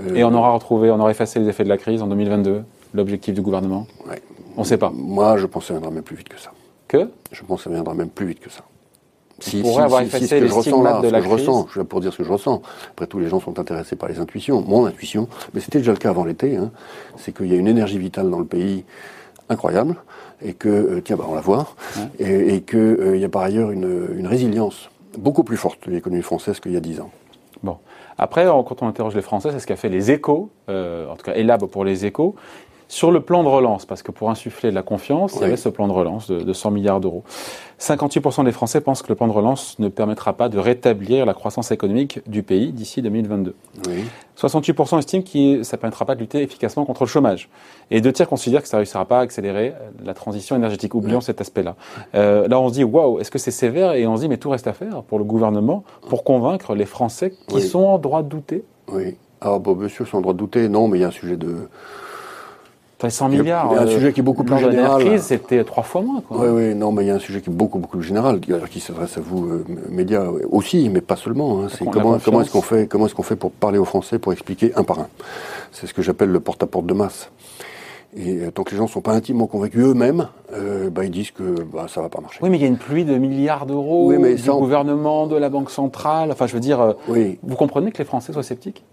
Euh, 0.00 0.14
Et 0.14 0.24
on 0.24 0.32
aura 0.34 0.50
retrouvé, 0.52 0.90
on 0.90 0.98
aura 1.00 1.10
effacé 1.10 1.38
les 1.38 1.48
effets 1.48 1.64
de 1.64 1.68
la 1.68 1.78
crise 1.78 2.02
en 2.02 2.06
2022, 2.06 2.62
l'objectif 2.94 3.34
du 3.34 3.42
gouvernement 3.42 3.86
ouais. 4.08 4.20
On 4.56 4.60
ne 4.60 4.66
sait 4.66 4.78
pas. 4.78 4.90
Moi 4.94 5.36
je 5.36 5.46
pense 5.46 5.64
que 5.64 5.68
ça 5.68 5.74
viendra 5.74 5.90
même 5.90 6.02
plus 6.02 6.16
vite 6.16 6.28
que 6.28 6.38
ça. 6.40 6.52
Que? 6.88 7.08
Je 7.32 7.42
pense 7.42 7.58
que 7.60 7.64
ça 7.64 7.70
viendra 7.70 7.94
même 7.94 8.08
plus 8.10 8.26
vite 8.26 8.40
que 8.40 8.50
ça. 8.50 8.62
Si, 9.40 9.62
pourrait 9.62 9.82
avoir 9.84 10.00
effacé 10.02 10.26
ce 10.26 10.34
que 10.36 10.40
les 10.42 10.48
je 10.48 10.54
ressens 10.54 10.82
là, 10.82 11.00
de 11.00 11.08
ce 11.08 11.12
la 11.12 11.18
que 11.18 11.24
je 11.24 11.30
crise. 11.30 11.48
ressens, 11.48 11.64
je 11.66 11.70
suis 11.72 11.80
là 11.80 11.84
pour 11.84 12.00
dire 12.00 12.12
ce 12.12 12.18
que 12.18 12.24
je 12.24 12.32
ressens. 12.32 12.62
Après, 12.90 13.06
tous 13.08 13.18
les 13.18 13.28
gens 13.28 13.40
sont 13.40 13.58
intéressés 13.58 13.96
par 13.96 14.08
les 14.08 14.20
intuitions. 14.20 14.62
Mon 14.62 14.86
intuition, 14.86 15.26
mais 15.52 15.60
c'était 15.60 15.78
déjà 15.78 15.90
le 15.90 15.98
cas 15.98 16.10
avant 16.10 16.24
l'été, 16.24 16.56
hein, 16.56 16.70
c'est 17.16 17.36
qu'il 17.36 17.46
y 17.46 17.52
a 17.52 17.56
une 17.56 17.66
énergie 17.66 17.98
vitale 17.98 18.30
dans 18.30 18.38
le 18.38 18.44
pays 18.44 18.84
incroyable, 19.48 19.96
et 20.40 20.54
que, 20.54 20.68
euh, 20.68 21.00
tiens, 21.04 21.16
bah, 21.16 21.24
on 21.28 21.34
la 21.34 21.40
voit, 21.40 21.66
et, 22.20 22.54
et 22.54 22.60
qu'il 22.62 23.16
y 23.16 23.24
a 23.24 23.28
par 23.28 23.42
ailleurs 23.42 23.72
une, 23.72 24.06
une 24.16 24.26
résilience 24.28 24.88
beaucoup 25.18 25.42
plus 25.42 25.56
forte 25.56 25.86
de 25.88 25.92
l'économie 25.92 26.22
française 26.22 26.60
qu'il 26.60 26.72
y 26.72 26.76
a 26.76 26.80
dix 26.80 27.00
ans. 27.00 27.10
Bon. 27.64 27.78
Après, 28.18 28.44
quand 28.44 28.82
on 28.82 28.86
interroge 28.86 29.14
les 29.14 29.22
Français, 29.22 29.50
c'est 29.50 29.58
ce 29.58 29.66
qu'a 29.66 29.76
fait 29.76 29.88
les 29.88 30.10
échos, 30.10 30.50
euh, 30.68 31.08
en 31.08 31.16
tout 31.16 31.24
cas 31.24 31.32
Elab 31.32 31.64
pour 31.64 31.82
les 31.82 32.04
échos, 32.04 32.36
sur 32.88 33.10
le 33.10 33.20
plan 33.20 33.42
de 33.42 33.48
relance, 33.48 33.86
parce 33.86 34.02
que 34.02 34.10
pour 34.12 34.30
insuffler 34.30 34.70
de 34.70 34.74
la 34.74 34.82
confiance, 34.82 35.34
il 35.36 35.40
y 35.40 35.44
avait 35.44 35.56
ce 35.56 35.68
plan 35.68 35.88
de 35.88 35.92
relance 35.92 36.30
de, 36.30 36.40
de 36.40 36.52
100 36.52 36.70
milliards 36.70 37.00
d'euros. 37.00 37.24
58% 37.80 38.44
des 38.44 38.52
Français 38.52 38.80
pensent 38.80 39.02
que 39.02 39.08
le 39.08 39.14
plan 39.14 39.26
de 39.26 39.32
relance 39.32 39.78
ne 39.78 39.88
permettra 39.88 40.32
pas 40.32 40.48
de 40.48 40.58
rétablir 40.58 41.26
la 41.26 41.34
croissance 41.34 41.72
économique 41.72 42.20
du 42.28 42.42
pays 42.42 42.72
d'ici 42.72 43.02
2022. 43.02 43.54
Oui. 43.88 44.04
68% 44.38 44.98
estiment 44.98 45.22
que 45.22 45.62
ça 45.64 45.76
ne 45.76 45.80
permettra 45.80 46.04
pas 46.04 46.14
de 46.14 46.20
lutter 46.20 46.42
efficacement 46.42 46.84
contre 46.84 47.02
le 47.04 47.08
chômage. 47.08 47.48
Et 47.90 48.00
deux 48.00 48.12
tiers 48.12 48.28
considèrent 48.28 48.62
que 48.62 48.68
ça 48.68 48.76
ne 48.76 48.80
réussira 48.80 49.04
pas 49.06 49.18
à 49.18 49.22
accélérer 49.22 49.74
la 50.04 50.14
transition 50.14 50.54
énergétique. 50.56 50.94
Oublions 50.94 51.20
cet 51.20 51.40
aspect-là. 51.40 51.76
Euh, 52.14 52.46
là, 52.48 52.60
on 52.60 52.68
se 52.68 52.74
dit, 52.74 52.84
waouh, 52.84 53.18
est-ce 53.20 53.30
que 53.30 53.38
c'est 53.38 53.50
sévère? 53.50 53.92
Et 53.92 54.06
on 54.06 54.16
se 54.16 54.22
dit, 54.22 54.28
mais 54.28 54.36
tout 54.38 54.50
reste 54.50 54.66
à 54.66 54.72
faire 54.72 55.02
pour 55.02 55.18
le 55.18 55.24
gouvernement 55.24 55.84
pour 56.08 56.22
convaincre 56.24 56.74
les 56.74 56.86
Français 56.86 57.30
qui 57.48 57.56
Oui. 57.56 57.62
sont 57.62 57.84
en 57.84 57.98
droit 57.98 58.22
de 58.22 58.28
douter? 58.28 58.64
Oui. 58.88 59.16
Alors, 59.40 59.60
bon, 59.60 59.74
monsieur, 59.74 60.04
sont 60.04 60.18
en 60.18 60.20
droit 60.20 60.32
de 60.32 60.38
douter. 60.38 60.68
Non, 60.68 60.88
mais 60.88 60.98
il 60.98 61.00
y 61.02 61.04
a 61.04 61.08
un 61.08 61.12
sujet 61.12 61.36
de. 61.36 61.68
Enfin, 63.04 63.10
100 63.10 63.28
Il 63.28 63.34
y 63.34 63.38
a- 63.38 63.42
milliards. 63.42 63.68
il 63.70 63.74
y 63.74 63.78
a 63.78 63.82
un 63.82 63.86
euh, 63.86 63.90
sujet 63.90 64.12
qui 64.14 64.20
est 64.20 64.22
beaucoup 64.22 64.44
plus 64.44 64.56
de 64.56 64.60
la 64.64 64.70
général. 64.70 65.04
crise, 65.04 65.22
c'était 65.22 65.62
trois 65.64 65.82
fois 65.82 66.00
moins. 66.00 66.22
Quoi. 66.26 66.38
Oui, 66.40 66.48
oui, 66.68 66.74
non, 66.74 66.90
mais 66.90 67.04
il 67.04 67.08
y 67.08 67.10
a 67.10 67.14
un 67.16 67.18
sujet 67.18 67.40
qui 67.42 67.50
est 67.50 67.52
beaucoup, 67.52 67.78
beaucoup 67.78 67.98
plus 67.98 68.06
général, 68.06 68.40
qui, 68.40 68.80
s'adresse 68.80 69.18
à 69.18 69.20
vous, 69.20 69.44
euh, 69.46 69.64
médias 69.90 70.24
ouais, 70.30 70.42
aussi, 70.50 70.88
mais 70.88 71.00
pas 71.02 71.16
seulement. 71.16 71.60
hein. 71.62 71.66
C'est 71.70 71.84
comment, 71.84 72.16
est-ce 72.16 72.50
qu'on 72.50 72.62
fait, 72.62 72.86
comment 72.86 73.04
est-ce 73.06 73.14
qu'on 73.14 73.22
fait 73.22 73.36
pour 73.36 73.50
parler 73.50 73.76
aux 73.78 73.84
Français, 73.84 74.18
pour 74.18 74.32
expliquer 74.32 74.72
un 74.76 74.84
par 74.84 75.00
un. 75.00 75.08
C'est 75.72 75.86
ce 75.86 75.92
que 75.92 76.00
j'appelle 76.02 76.30
le 76.30 76.40
porte-à-porte 76.40 76.86
de 76.86 76.94
masse. 76.94 77.30
Et 78.16 78.38
euh, 78.42 78.50
tant 78.52 78.62
que 78.62 78.70
les 78.70 78.76
gens 78.76 78.84
ne 78.84 78.88
sont 78.88 79.00
pas 79.00 79.12
intimement 79.12 79.48
convaincus 79.48 79.84
eux-mêmes, 79.84 80.28
euh, 80.52 80.88
bah, 80.88 81.04
ils 81.04 81.10
disent 81.10 81.32
que 81.32 81.62
bah, 81.64 81.86
ça 81.88 82.00
va 82.00 82.08
pas 82.08 82.20
marcher. 82.20 82.38
Oui, 82.42 82.48
mais 82.48 82.56
il 82.58 82.62
y 82.62 82.64
a 82.64 82.68
une 82.68 82.78
pluie 82.78 83.04
de 83.04 83.18
milliards 83.18 83.66
d'euros 83.66 84.06
Oui, 84.08 84.16
mais 84.18 84.34
du 84.36 84.48
gouvernement, 84.50 85.26
de 85.26 85.36
la 85.36 85.48
Banque 85.50 85.70
centrale. 85.70 86.30
Enfin, 86.30 86.46
je 86.46 86.54
veux 86.54 86.60
dire, 86.60 86.80
euh, 86.80 86.92
Oui. 87.08 87.38
vous 87.42 87.56
comprenez 87.56 87.90
que 87.90 87.98
les 87.98 88.04
Français 88.04 88.32
soient 88.32 88.42
sceptiques? 88.44 88.84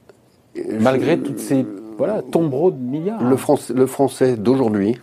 Malgré 0.80 1.12
je- 1.16 1.22
toutes 1.22 1.40
ces 1.40 1.66
voilà, 2.06 2.22
tombereaux 2.22 2.72
de 2.72 2.78
milliards. 2.78 3.24
Le 3.24 3.36
français, 3.38 3.74
le 3.74 3.86
français 3.86 4.36
d'aujourd'hui 4.36 5.00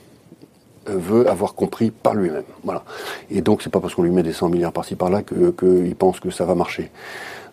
euh, 0.89 0.95
veut 0.97 1.29
avoir 1.29 1.55
compris 1.55 1.91
par 1.91 2.15
lui-même. 2.15 2.43
Voilà. 2.65 2.83
Et 3.31 3.41
donc, 3.41 3.63
c'est 3.63 3.71
pas 3.71 3.81
parce 3.81 3.95
qu'on 3.95 4.03
lui 4.03 4.11
met 4.11 4.23
des 4.23 4.33
100 4.33 4.49
milliards 4.49 4.73
par-ci 4.73 4.97
par-là 4.97 5.23
que- 5.23 5.51
qu'il 5.51 5.95
pense 5.95 6.19
que 6.21 6.31
ça 6.31 6.45
va 6.45 6.55
marcher. 6.55 6.91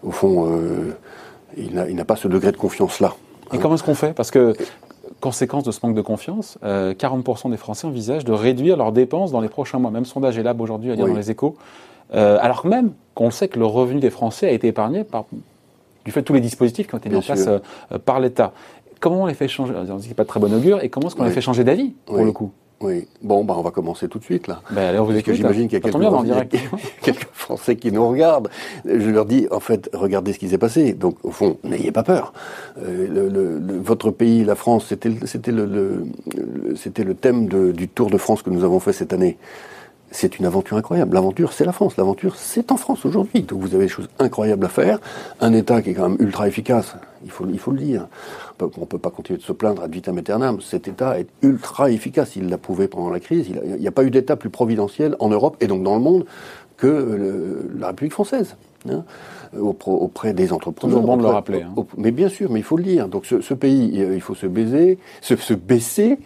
Au 0.03 0.11
fond, 0.11 0.47
euh, 0.47 0.95
il 1.57 1.73
n'a 1.95 2.05
pas 2.05 2.15
ce 2.15 2.27
degré 2.27 2.51
de 2.51 2.57
confiance-là. 2.57 3.13
Et 3.53 3.57
comment 3.59 3.75
est-ce 3.75 3.83
qu'on 3.83 3.93
fait? 3.95 4.13
Parce 4.13 4.31
que, 4.31 4.55
conséquence 5.21 5.63
de 5.63 5.71
ce 5.71 5.79
manque 5.83 5.95
de 5.95 6.01
confiance, 6.01 6.57
euh, 6.63 6.93
40% 6.93 7.49
des 7.49 7.57
Français 7.57 7.85
envisagent 7.87 8.25
de 8.25 8.31
réduire 8.33 8.77
leurs 8.77 8.91
dépenses 8.91 9.31
dans 9.31 9.41
les 9.41 9.49
prochains 9.49 9.79
mois. 9.79 9.91
Même 9.91 10.05
sondage 10.05 10.37
est 10.37 10.43
là 10.43 10.55
aujourd'hui 10.57 10.91
à 10.91 10.95
dire 10.95 11.05
Oui. 11.05 11.11
dans 11.11 11.17
les 11.17 11.29
échos. 11.31 11.55
Euh, 12.13 12.37
alors 12.41 12.63
que 12.63 12.67
même 12.67 12.91
qu'on 13.15 13.31
sait 13.31 13.47
que 13.47 13.57
le 13.59 13.65
revenu 13.65 13.99
des 13.99 14.09
Français 14.11 14.47
a 14.47 14.51
été 14.51 14.67
épargné 14.67 15.03
par, 15.03 15.25
du 16.05 16.11
fait 16.11 16.21
de 16.21 16.25
tous 16.25 16.33
les 16.33 16.41
dispositifs 16.41 16.87
qui 16.87 16.95
ont 16.95 16.99
été 16.99 17.09
mis 17.09 17.15
en 17.15 17.21
place 17.21 17.47
euh, 17.47 17.59
euh, 17.91 17.97
par 17.97 18.19
l'État. 18.19 18.51
Comment 19.05 19.21
on 19.21 19.25
les 19.27 19.35
fait 19.35 19.47
changer 19.47 19.71
On 19.75 19.95
dit 19.97 20.15
pas 20.15 20.23
de 20.23 20.27
très 20.27 20.39
bon 20.39 20.51
augure. 20.51 20.83
Et 20.83 20.89
comment 20.89 21.05
est-ce 21.09 21.15
qu'on 21.15 21.21
Oui. 21.21 21.27
les 21.29 21.35
fait 21.35 21.39
changer 21.41 21.63
d'avis, 21.63 21.93
pour 22.07 22.15
Oui. 22.15 22.25
le 22.25 22.31
coup? 22.31 22.49
Oui. 22.81 23.07
Bon, 23.21 23.43
bah, 23.45 23.53
on 23.55 23.61
va 23.61 23.69
commencer 23.69 24.07
tout 24.07 24.17
de 24.17 24.23
suite, 24.23 24.47
là. 24.47 24.61
ben, 24.71 24.81
allez, 24.81 24.97
on 24.97 25.03
vous 25.05 25.11
Parce 25.11 25.21
que 25.21 25.33
j'imagine 25.35 25.67
qu'il 25.67 25.73
y 25.73 25.75
a 25.75 25.85
Ça 25.85 25.91
quelques, 25.99 26.11
bien, 26.11 26.23
direct. 26.23 26.55
Français 27.33 27.75
qui 27.75 27.91
nous 27.91 28.09
regardent. 28.09 28.49
Je 28.83 29.11
leur 29.11 29.25
dis, 29.25 29.47
en 29.51 29.59
fait, 29.59 29.91
regardez 29.93 30.33
ce 30.33 30.39
qui 30.39 30.49
s'est 30.49 30.57
passé. 30.57 30.93
Donc, 30.93 31.17
au 31.21 31.29
fond, 31.29 31.57
n'ayez 31.63 31.91
pas 31.91 32.01
peur. 32.01 32.33
Euh, 32.79 33.07
le- 33.07 33.29
le- 33.29 33.59
le- 33.59 33.77
votre 33.77 34.09
pays, 34.09 34.43
la 34.43 34.55
France, 34.55 34.87
c'était 34.87 35.09
le- 35.09 35.27
c'était 36.75 37.05
thème 37.13 37.47
de- 37.47 37.71
du 37.73 37.87
Tour 37.87 38.09
de 38.09 38.17
France 38.17 38.41
que 38.41 38.49
nous 38.49 38.63
avons 38.63 38.79
fait 38.79 38.91
cette 38.91 39.13
année. 39.13 39.37
C'est 40.09 40.39
une 40.39 40.45
aventure 40.47 40.77
incroyable. 40.77 41.13
L'aventure, 41.13 41.53
c'est 41.53 41.65
la 41.65 41.73
France. 41.73 41.95
L'aventure, 41.97 42.35
c'est 42.37 42.71
en 42.71 42.77
France 42.77 43.05
aujourd'hui. 43.05 43.43
Donc 43.43 43.59
vous 43.59 43.75
avez 43.75 43.83
des 43.85 43.89
choses 43.89 44.07
incroyables 44.17 44.65
à 44.65 44.69
faire. 44.69 44.99
Un 45.41 45.53
État 45.53 45.83
qui 45.83 45.91
est 45.91 45.93
quand 45.93 46.09
même 46.09 46.17
ultra 46.19 46.47
efficace. 46.47 46.95
Il 47.23 47.31
faut, 47.31 47.45
il 47.47 47.59
faut 47.59 47.71
le 47.71 47.79
dire. 47.79 48.07
On 48.59 48.81
ne 48.81 48.85
peut 48.85 48.97
pas 48.97 49.09
continuer 49.09 49.39
de 49.39 49.43
se 49.43 49.53
plaindre 49.53 49.83
ad 49.83 49.91
vitam 49.91 50.17
aeternam. 50.17 50.61
Cet 50.61 50.87
État 50.87 51.19
est 51.19 51.27
ultra 51.41 51.89
efficace. 51.89 52.35
Il 52.35 52.49
l'a 52.49 52.57
prouvé 52.57 52.87
pendant 52.87 53.09
la 53.09 53.19
crise. 53.19 53.49
Il 53.49 53.79
n'y 53.79 53.87
a, 53.87 53.91
pas 53.91 54.03
eu 54.03 54.11
d'État 54.11 54.35
plus 54.35 54.49
providentiel 54.49 55.15
en 55.19 55.29
Europe 55.29 55.57
et 55.61 55.67
donc 55.67 55.83
dans 55.83 55.95
le 55.95 56.01
monde 56.01 56.25
que 56.77 57.67
la 57.77 57.87
République 57.87 58.13
française. 58.13 58.57
hein, 58.89 59.03
auprès, 59.57 60.33
des 60.33 60.51
entrepreneurs. 60.51 61.01
Le 61.17 61.25
rappeler, 61.27 61.61
hein. 61.61 61.73
mais 61.97 62.11
bien 62.11 62.29
sûr, 62.29 62.51
mais 62.51 62.59
il 62.59 62.63
faut 62.63 62.77
le 62.77 62.83
dire. 62.83 63.07
Donc 63.07 63.25
ce, 63.25 63.41
ce 63.41 63.53
pays, 63.53 63.89
il 63.93 64.13
il 64.13 64.21
faut 64.21 64.35
se 64.35 64.47
baiser, 64.47 64.99
se, 65.21 65.35
se 65.35 65.53
baisser 65.53 66.19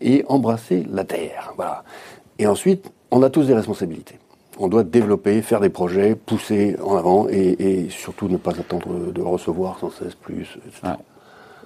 et 0.00 0.24
embrasser 0.28 0.86
la 0.90 1.04
terre. 1.04 1.52
Voilà. 1.56 1.84
Et 2.38 2.46
ensuite, 2.46 2.90
on 3.10 3.22
a 3.22 3.30
tous 3.30 3.46
des 3.46 3.54
responsabilités. 3.54 4.18
On 4.62 4.68
doit 4.68 4.84
développer, 4.84 5.40
faire 5.42 5.60
des 5.60 5.70
projets, 5.70 6.14
pousser 6.14 6.76
en 6.84 6.94
avant 6.96 7.26
et, 7.30 7.56
et 7.58 7.88
surtout 7.88 8.28
ne 8.28 8.36
pas 8.36 8.50
attendre 8.50 9.10
de 9.12 9.22
recevoir 9.22 9.78
sans 9.78 9.90
cesse 9.90 10.14
plus. 10.14 10.58
etc. 10.66 10.80
Ouais. 10.84 10.90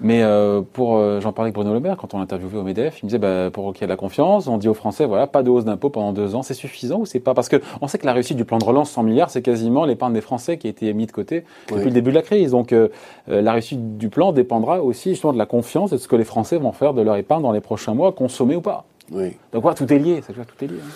Mais 0.01 0.23
euh, 0.25 0.61
pour, 0.73 0.97
euh, 0.97 1.21
j'en 1.21 1.33
parlais 1.33 1.49
avec 1.49 1.55
Bruno 1.55 1.73
Le 1.73 1.79
Maire 1.81 1.97
quand 1.97 2.15
on 2.15 2.19
l'interviewait 2.19 2.59
au 2.59 2.63
MEDEF, 2.65 3.01
il 3.01 3.07
me 3.07 3.09
disait 3.11 3.19
bah, 3.19 3.51
pour 3.53 3.73
qu'il 3.73 3.83
y 3.83 3.85
ait 3.85 3.87
de 3.87 3.93
la 3.93 3.97
confiance, 3.97 4.49
on 4.49 4.59
dit 4.59 4.69
aux 4.69 4.75
Français 4.75 5.07
voilà 5.07 5.29
pas 5.29 5.43
de 5.45 5.51
hausse 5.51 5.65
d'impôts 5.65 5.91
pendant 5.91 6.13
deux 6.13 6.35
ans, 6.35 6.43
c'est 6.43 6.53
suffisant 6.55 6.99
ou 7.01 7.07
c'est 7.07 7.21
pas? 7.21 7.33
Parce 7.33 7.49
que 7.49 7.61
on 7.81 7.87
sait 7.87 7.99
que 7.99 8.07
la 8.07 8.13
réussite 8.13 8.37
du 8.37 8.45
plan 8.45 8.59
de 8.59 8.65
relance 8.65 8.91
100 8.91 9.05
milliards, 9.05 9.31
c'est 9.31 9.43
quasiment 9.43 9.85
l'épargne 9.85 10.13
des 10.13 10.21
Français 10.21 10.57
qui 10.59 10.67
a 10.67 10.71
été 10.71 10.93
mis 10.95 11.07
de 11.07 11.13
côté 11.13 11.45
Oui. 11.71 11.77
depuis 11.77 11.87
le 11.91 11.95
début 11.95 12.11
de 12.11 12.17
la 12.17 12.23
crise. 12.23 12.51
Donc 12.51 12.73
euh, 12.73 12.89
la 13.29 13.53
réussite 13.53 13.97
du 13.97 14.09
plan 14.09 14.33
dépendra 14.33 14.83
aussi 14.83 15.11
justement 15.11 15.33
de 15.33 15.39
la 15.39 15.47
confiance 15.47 15.93
et 15.93 15.97
de 15.97 16.01
ce 16.01 16.09
que 16.09 16.17
les 16.17 16.25
Français 16.25 16.59
vont 16.59 16.73
faire 16.73 16.93
de 16.93 17.03
leur 17.03 17.15
épargne 17.15 17.43
dans 17.43 17.53
les 17.53 17.61
prochains 17.61 17.95
mois, 17.95 18.11
consommer 18.11 18.57
ou 18.57 18.61
pas. 18.61 18.85
Oui. 19.13 19.37
Donc 19.53 19.63
voilà, 19.63 19.77
tout 19.77 19.93
est 19.93 19.99
lié, 19.99 20.23
ça 20.23 20.33
veut 20.33 20.43
dire 20.43 20.47
tout 20.47 20.65
est 20.65 20.69
lié. 20.69 20.79
hein. 20.81 20.91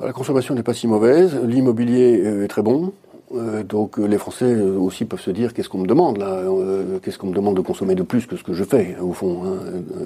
La 0.00 0.12
consommation 0.12 0.54
n'est 0.54 0.62
pas 0.62 0.74
si 0.74 0.86
mauvaise, 0.86 1.34
l'immobilier 1.44 2.20
euh, 2.24 2.44
est 2.44 2.48
très 2.48 2.62
bon. 2.62 2.92
Euh, 3.34 3.62
donc 3.64 3.98
euh, 3.98 4.04
les 4.06 4.18
Français 4.18 4.54
aussi 4.54 5.04
peuvent 5.04 5.20
se 5.20 5.30
dire 5.30 5.52
qu'est-ce 5.52 5.68
qu'on 5.68 5.78
me 5.78 5.86
demande 5.86 6.18
là 6.18 6.26
euh, 6.26 6.98
Qu'est-ce 7.02 7.18
qu'on 7.18 7.26
me 7.28 7.34
demande 7.34 7.56
de 7.56 7.60
consommer 7.60 7.94
de 7.96 8.02
plus 8.04 8.24
que 8.26 8.36
ce 8.36 8.44
que 8.44 8.52
je 8.52 8.62
fais 8.62 8.96
au 9.00 9.12
fond 9.12 9.42
hein, 9.44 9.56
euh, 10.00 10.04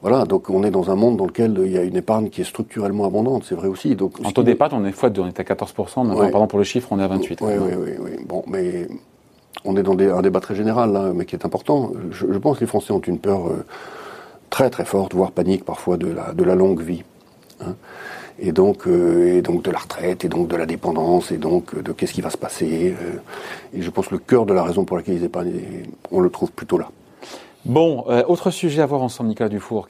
Voilà, 0.00 0.24
donc 0.24 0.48
on 0.50 0.64
est 0.64 0.70
dans 0.70 0.90
un 0.90 0.96
monde 0.96 1.16
dans 1.18 1.26
lequel 1.26 1.60
il 1.64 1.70
y 1.70 1.78
a 1.78 1.82
une 1.82 1.96
épargne 1.96 2.28
qui 2.30 2.40
est 2.40 2.44
structurellement 2.44 3.04
abondante, 3.04 3.44
c'est 3.46 3.54
vrai 3.54 3.68
aussi. 3.68 3.94
Donc 3.94 4.14
En 4.24 4.32
taux 4.32 4.42
d'épargne, 4.42 4.72
on 4.74 4.84
est 4.84 4.90
fois 4.92 5.10
on 5.18 5.26
est 5.28 5.38
à 5.38 5.44
14%, 5.44 6.04
maintenant, 6.06 6.18
Ouais. 6.18 6.30
pardon 6.30 6.46
pour 6.48 6.58
le 6.58 6.64
chiffre, 6.64 6.88
on 6.90 6.98
est 6.98 7.04
à 7.04 7.08
28. 7.08 7.40
Oui, 7.42 7.52
oui, 7.60 7.72
oui, 7.78 7.90
oui. 8.00 8.24
Bon, 8.26 8.42
mais 8.48 8.88
on 9.64 9.76
est 9.76 9.82
dans 9.84 9.94
des- 9.94 10.10
un 10.10 10.22
débat 10.22 10.40
très 10.40 10.56
général, 10.56 10.92
là, 10.92 11.12
mais 11.14 11.26
qui 11.26 11.36
est 11.36 11.44
important. 11.44 11.92
Je, 12.10 12.26
je 12.32 12.38
pense 12.38 12.56
que 12.56 12.62
les 12.62 12.66
Français 12.68 12.92
ont 12.92 13.00
une 13.00 13.18
peur 13.18 13.42
très 14.48 14.70
très 14.70 14.84
forte, 14.86 15.14
voire 15.14 15.30
panique 15.30 15.64
parfois, 15.64 15.98
de 15.98 16.08
la, 16.08 16.32
de 16.32 16.42
la 16.42 16.54
longue 16.56 16.80
vie. 16.80 17.04
hein. 17.60 17.74
Et, 18.42 18.52
donc, 18.52 18.86
euh, 18.86 19.36
et 19.36 19.42
donc 19.42 19.62
de 19.62 19.70
la 19.70 19.78
retraite, 19.78 20.24
et 20.24 20.28
donc 20.28 20.48
de 20.48 20.56
la 20.56 20.66
dépendance, 20.66 21.30
et 21.30 21.36
donc 21.36 21.74
euh, 21.74 21.82
de 21.82 21.92
qu'est-ce 21.92 22.14
qui 22.14 22.22
va 22.22 22.30
se 22.30 22.38
passer. 22.38 22.94
euh. 23.00 23.18
et 23.74 23.82
je 23.82 23.90
pense 23.90 24.08
que 24.08 24.14
le 24.14 24.18
cœur 24.18 24.46
de 24.46 24.54
la 24.54 24.62
raison 24.62 24.84
pour 24.84 24.96
laquelle 24.96 25.16
ils 25.16 25.24
épargnent, 25.24 25.52
on 26.10 26.20
le 26.20 26.30
trouve 26.30 26.50
plutôt 26.50 26.78
là. 26.78 26.88
Bon, 27.66 28.04
euh, 28.08 28.22
autre 28.26 28.50
sujet 28.50 28.80
à 28.80 28.86
voir 28.86 29.02
ensemble, 29.02 29.28
Nicolas 29.28 29.50
Dufourc. 29.50 29.88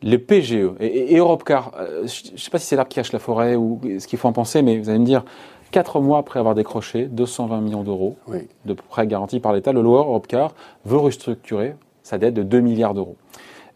Le 0.00 0.16
PGE 0.18 0.70
et, 0.78 1.16
Europcar, 1.16 1.72
euh, 1.76 2.06
je 2.06 2.32
ne 2.32 2.38
sais 2.38 2.50
pas 2.50 2.58
si 2.58 2.66
c'est 2.66 2.76
l'arbre 2.76 2.88
qui 2.88 2.96
cache 2.96 3.12
la 3.12 3.18
forêt 3.18 3.56
ou 3.56 3.80
ce 3.98 4.06
qu'il 4.06 4.18
faut 4.18 4.28
en 4.28 4.32
penser, 4.32 4.62
mais 4.62 4.78
vous 4.78 4.90
allez 4.90 5.00
me 5.00 5.04
dire, 5.04 5.24
quatre 5.72 6.00
mois 6.00 6.18
après 6.18 6.38
avoir 6.38 6.54
décroché 6.54 7.06
220 7.06 7.60
millions 7.60 7.82
d'euros 7.82 8.16
de 8.64 8.74
prêts 8.74 9.08
garantis 9.08 9.40
par 9.40 9.52
l'État, 9.52 9.72
le 9.72 9.82
loueur 9.82 10.06
Europcar 10.06 10.54
veut 10.84 10.98
restructurer 10.98 11.74
sa 12.04 12.16
dette 12.16 12.34
de 12.34 12.44
2 12.44 12.60
milliards 12.60 12.94
d'euros. 12.94 13.16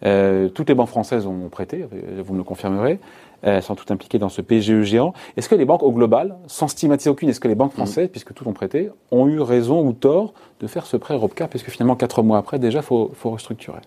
Euh, 0.05 0.49
toutes 0.49 0.69
les 0.69 0.75
banques 0.75 0.89
françaises 0.89 1.27
ont 1.27 1.49
prêté, 1.49 1.87
vous 2.25 2.33
me 2.33 2.39
le 2.39 2.45
confirmerez. 2.45 2.99
Elles 3.43 3.63
sont 3.63 3.75
toutes 3.75 3.91
impliquées 3.91 4.19
dans 4.19 4.29
ce 4.29 4.41
PGE 4.41 4.83
géant. 4.83 5.15
Est-ce 5.37 5.49
que 5.49 5.57
les 5.57 5.65
banques, 5.65 5.83
au 5.83 5.91
global, 5.91 6.37
sans 6.47 6.69
stigmatiser 6.69 7.11
aucune, 7.11 7.29
est-ce 7.29 7.41
que 7.41 7.49
les 7.49 7.57
banques 7.57 7.73
françaises, 7.73 8.07
mm. 8.07 8.11
puisque 8.11 8.35
toutes 8.35 8.47
ont 8.47 8.53
prêté, 8.53 8.91
ont 9.11 9.27
eu 9.27 9.41
raison 9.41 9.85
ou 9.85 9.93
tort 9.93 10.33
de 10.61 10.69
faire 10.69 10.87
ce 10.87 10.97
prêt 10.97 11.15
Europcar, 11.15 11.49
puisque 11.49 11.69
finalement, 11.69 11.97
quatre 11.97 12.23
mois 12.23 12.39
après, 12.39 12.61
déjà, 12.61 12.79
il 12.79 12.85
faut, 12.85 13.11
faut 13.15 13.31
restructurer 13.31 13.81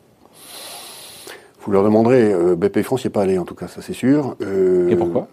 vous 1.65 1.71
leur 1.71 1.83
demanderez, 1.83 2.31
euh, 2.31 2.55
BP 2.55 2.83
France 2.83 3.03
n'y 3.03 3.07
est 3.07 3.11
pas 3.11 3.23
allé 3.23 3.39
en 3.39 3.45
tout 3.45 3.55
cas, 3.55 3.67
ça 3.67 3.81
c'est 3.81 3.93
sûr. 3.93 4.35
Euh, 4.41 4.87
Et 4.89 4.95
pourquoi? 4.95 5.27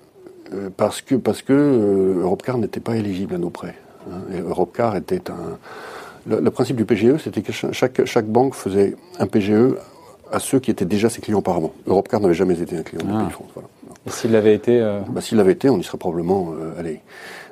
euh, 0.54 0.70
Parce 0.76 1.02
que, 1.02 1.14
parce 1.14 1.42
que 1.42 1.52
Europcar 2.22 2.58
n'était 2.58 2.80
pas 2.80 2.96
éligible 2.96 3.34
à 3.34 3.38
nos 3.38 3.50
prêts. 3.50 3.74
Hein. 4.10 4.40
Europcar 4.48 4.96
était 4.96 5.30
un. 5.30 5.58
Le, 6.24 6.50
principe 6.50 6.76
du 6.76 6.84
PGE, 6.84 7.16
c'était 7.18 7.42
que 7.42 7.52
chaque, 7.52 8.04
chaque 8.04 8.26
banque 8.26 8.54
faisait 8.54 8.94
un 9.18 9.26
PGE 9.26 9.74
à 10.32 10.38
ceux 10.38 10.58
qui 10.58 10.70
étaient 10.70 10.84
déjà 10.84 11.08
ses 11.08 11.20
clients 11.20 11.38
auparavant. 11.38 11.72
Europcar 11.86 12.20
n'avait 12.20 12.34
jamais 12.34 12.60
été 12.60 12.76
un 12.76 12.82
client 12.82 13.04
de 13.04 13.12
ah. 13.12 13.30
France. 13.30 13.50
Et 14.06 14.10
s'il 14.10 14.32
l'avait 14.32 14.54
été 14.54 14.80
bah, 15.08 15.20
S'il 15.20 15.38
l'avait 15.38 15.52
été, 15.52 15.70
on 15.70 15.78
y 15.78 15.84
serait 15.84 15.98
probablement 15.98 16.52
allé. 16.78 17.00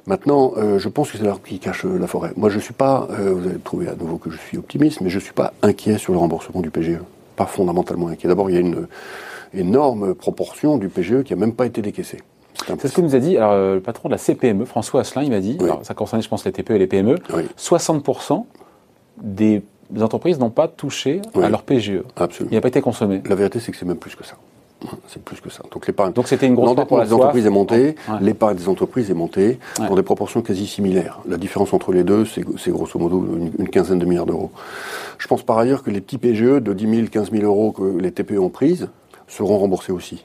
Maintenant, 0.07 0.55
je 0.57 0.89
pense 0.89 1.13
que 1.13 1.19
c'est 1.19 1.25
l'arbre 1.25 1.43
qui 1.45 1.61
cache 1.61 1.85
la 1.85 2.07
forêt. 2.09 2.33
Moi, 2.37 2.49
je 2.51 2.57
ne 2.57 2.61
suis 2.61 2.75
pas, 2.75 3.07
vous 3.09 3.47
allez 3.49 3.59
trouver 3.59 3.89
à 3.89 3.95
nouveau 3.95 4.17
que 4.17 4.31
je 4.31 4.39
suis 4.39 4.59
optimiste, 4.59 5.01
mais 5.01 5.11
je 5.11 5.19
ne 5.19 5.23
suis 5.23 5.33
pas 5.33 5.53
inquiet 5.63 5.99
sur 5.99 6.13
le 6.13 6.19
remboursement 6.19 6.61
du 6.61 6.71
PGE 6.71 6.99
pas 7.41 7.47
fondamentalement 7.47 8.09
inquiet. 8.09 8.29
D'abord, 8.29 8.51
il 8.51 8.55
y 8.55 8.59
a 8.59 8.61
une 8.61 8.87
énorme 9.55 10.15
proportion 10.15 10.77
du 10.77 10.91
PGE 10.91 11.23
qui 11.23 11.33
n'a 11.33 11.41
même 11.41 11.55
pas 11.55 11.65
été 11.65 11.81
décaissée. 11.81 12.19
C'est 12.67 12.89
ce 12.89 12.95
que 12.95 13.01
nous 13.01 13.15
a 13.15 13.19
dit 13.19 13.39
euh, 13.39 13.77
le 13.77 13.81
patron 13.81 14.11
de 14.11 14.13
la 14.13 14.19
CPME, 14.19 14.67
François 14.67 15.01
Asselin, 15.01 15.23
il 15.23 15.31
m'a 15.31 15.41
dit, 15.41 15.57
ça 15.83 15.95
concernait 15.95 16.23
je 16.23 16.29
pense 16.29 16.45
les 16.45 16.53
TPE 16.53 16.73
et 16.73 16.79
les 16.79 16.87
PME, 16.87 17.17
60% 17.59 18.45
des 19.23 19.63
entreprises 19.99 20.39
n'ont 20.39 20.51
pas 20.51 20.69
touché 20.69 21.21
à 21.35 21.49
leur 21.49 21.63
PGE. 21.63 22.03
Absolument. 22.17 22.51
Il 22.53 22.55
n'a 22.55 22.61
pas 22.61 22.69
été 22.69 22.81
consommé. 22.81 23.23
La 23.27 23.35
vérité, 23.35 23.61
c'est 23.61 23.73
que 23.73 23.79
c'est 23.79 23.87
même 23.87 23.97
plus 23.97 24.15
que 24.15 24.25
ça. 24.25 24.37
C'est 25.09 25.23
plus 25.23 25.41
que 25.41 25.51
ça. 25.51 25.63
Donc 25.71 25.87
l'épargne. 25.87 26.13
Donc 26.13 26.29
c'était 26.29 26.47
une 26.47 26.55
grosse 26.55 26.75
des 26.75 27.13
entreprises 27.13 27.47
est 27.47 27.51
montée, 27.51 27.97
l'épargne 28.21 28.57
des 28.57 28.69
entreprises 28.69 29.11
est 29.11 29.15
montée 29.15 29.59
dans 29.79 29.95
des 29.95 30.03
proportions 30.03 30.41
quasi 30.43 30.67
similaires. 30.67 31.21
La 31.29 31.37
différence 31.37 31.73
entre 31.75 31.93
les 31.93 32.03
deux, 32.03 32.25
c'est 32.25 32.71
grosso 32.71 32.99
modo 32.99 33.27
une, 33.59 33.69
quinzaine 33.69 33.99
de 33.99 34.07
milliards 34.07 34.27
d'euros. 34.27 34.51
Je 35.19 35.27
pense 35.27 35.43
par 35.43 35.59
ailleurs 35.59 35.83
que 35.83 35.91
les 35.91 36.01
petits 36.01 36.19
PGE 36.19 36.63
de 36.63 36.73
10 36.73 36.97
000, 36.97 37.09
15 37.09 37.31
000 37.31 37.45
euros 37.45 37.73
que 37.73 37.99
les 37.99 38.11
TPE 38.11 38.39
ont 38.39 38.49
prises 38.49 38.89
seront 39.29 39.59
remboursés 39.59 39.93
aussi. 39.93 40.25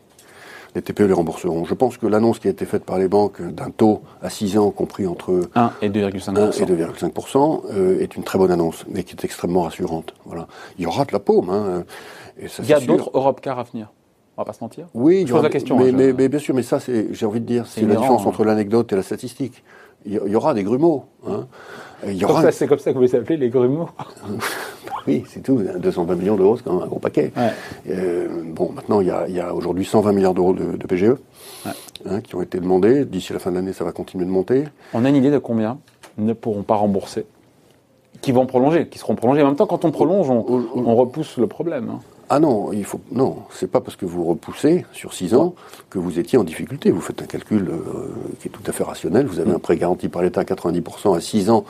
Les 0.76 0.82
TPE 0.82 1.04
les 1.04 1.14
rembourseront. 1.14 1.64
Je 1.64 1.74
pense 1.74 1.98
que 1.98 2.06
l'annonce 2.06 2.40
qui 2.40 2.48
a 2.48 2.52
été 2.52 2.66
faite 2.66 2.84
par 2.84 3.00
les 3.00 3.08
banques 3.08 3.42
d'un 3.42 3.70
taux 3.70 4.02
à 4.22 4.30
6 4.30 4.58
ans 4.58 4.72
compris 4.72 5.08
entre 5.08 5.50
1 5.56 5.72
et 5.82 5.90
2,5%, 5.90 6.62
et 6.62 6.66
2,5% 6.66 7.62
euh, 7.72 8.02
est 8.02 8.16
une 8.18 8.24
très 8.24 8.38
bonne 8.38 8.52
annonce, 8.52 8.86
mais 8.90 9.04
qui 9.04 9.16
est 9.16 9.24
extrêmement 9.24 9.62
rassurante. 9.62 10.14
Voilà. 10.26 10.48
Il 10.78 10.84
y 10.84 10.86
aura 10.86 11.06
de 11.06 11.14
la 11.14 11.20
paume. 11.20 11.50
Hein, 11.50 11.86
et 12.38 12.50
ça, 12.50 12.62
Il 12.62 12.70
y 12.70 12.74
a 12.74 12.82
d'autres 12.82 13.10
Europe 13.14 13.40
Car 13.42 13.58
à 13.58 13.64
venir 13.64 13.88
on 14.38 14.42
va 14.42 14.46
pas 14.46 14.54
se 14.54 14.62
mentir. 14.62 14.88
Oui, 14.94 15.24
je 15.26 15.34
pose 15.34 15.44
la 15.44 15.50
question. 15.50 15.78
Mais, 15.78 15.90
hein, 15.90 16.14
mais, 16.18 16.28
bien 16.28 16.40
sûr, 16.40 16.54
mais 16.54 16.64
ça, 16.64 16.80
j'ai 16.80 17.26
envie 17.26 17.40
de 17.40 17.46
dire, 17.46 17.66
c'est 17.68 17.82
la 17.82 17.96
différence 17.96 18.26
entre 18.26 18.44
l'anecdote 18.44 18.92
et 18.92 18.96
la 18.96 19.04
statistique. 19.04 19.64
Il 20.06 20.14
y, 20.14 20.36
aura 20.36 20.54
des 20.54 20.64
grumeaux. 20.64 21.06
Hein. 21.28 21.48
Il 22.08 22.16
y 22.16 22.26
aura 22.26 22.52
c'est 22.52 22.68
comme 22.68 22.80
ça 22.80 22.92
que 22.92 22.98
vous 22.98 23.04
les 23.04 23.16
appelez, 23.16 23.38
les 23.38 23.50
grumeaux. 23.50 23.90
oui, 25.08 25.24
c'est 25.28 25.42
tout. 25.42 25.62
220 25.78 26.16
millions 26.16 26.36
d'euros, 26.36 26.58
c'est 26.58 26.64
quand 26.64 26.74
même 26.74 26.84
un 26.84 26.88
gros 26.88 27.00
paquet. 27.00 27.32
Euh, 27.90 28.28
bon, 28.44 28.72
maintenant, 28.74 29.02
il 29.02 29.08
y 29.08 29.40
a, 29.40 29.48
a 29.48 29.54
aujourd'hui 29.54 29.86
120 29.86 30.12
milliards 30.12 30.34
d'euros 30.34 30.54
de, 30.54 30.86
PGE 30.86 31.16
hein, 32.06 32.22
qui 32.22 32.36
ont 32.36 32.42
été 32.42 32.60
demandés. 32.60 33.06
D'ici 33.06 33.34
la 33.34 33.40
fin 33.40 33.52
de 33.52 33.56
l'année, 33.56 33.74
ça 33.74 33.84
va 33.84 33.92
continuer 33.92 34.26
de 34.26 34.32
monter. 34.32 34.66
On 34.94 35.06
a 35.06 35.10
une 35.10 35.16
idée 35.16 35.32
de 35.32 35.40
combien 35.40 35.78
ne 36.18 36.34
pourront 36.34 36.64
pas 36.64 36.76
rembourser 36.76 37.26
Qui 38.22 38.32
vont 38.32 38.46
prolonger, 38.46 38.88
qui 38.88 39.00
seront 39.00 39.16
prolongés. 39.16 39.42
En 39.42 39.48
même 39.48 39.56
temps, 39.56 39.68
quand 39.68 39.86
on 39.86 39.92
prolonge, 39.92 40.30
on, 40.30 40.46
on 40.76 40.96
repousse 40.96 41.38
le 41.38 41.48
problème. 41.48 41.90
Hein. 41.90 42.00
Ah 42.28 42.40
non, 42.40 42.74
il 42.74 42.84
faut 42.84 43.00
non, 43.12 43.44
c'est 43.52 43.70
pas 43.70 43.82
parce 43.82 43.96
que 43.96 44.06
vous 44.06 44.26
repoussez 44.26 44.84
sur 44.94 45.14
6 45.14 45.36
ans 45.36 45.54
que 45.92 46.00
vous 46.00 46.18
étiez 46.18 46.40
en 46.40 46.44
difficulté. 46.44 46.90
Vous 46.90 47.02
faites 47.02 47.22
un 47.22 47.26
calcul 47.26 47.70
euh, 47.70 48.14
qui 48.40 48.48
est 48.48 48.52
tout 48.52 48.64
à 48.66 48.72
fait 48.72 48.84
rationnel. 48.84 49.28
Vous 49.28 49.40
avez 49.40 49.52
un 49.52 49.60
prêt 49.60 49.78
garanti 49.78 50.10
par 50.10 50.24
l'État 50.24 50.42
à 50.42 50.44
90% 50.44 51.16
à 51.16 51.22
6 51.22 51.52
ans 51.52 51.66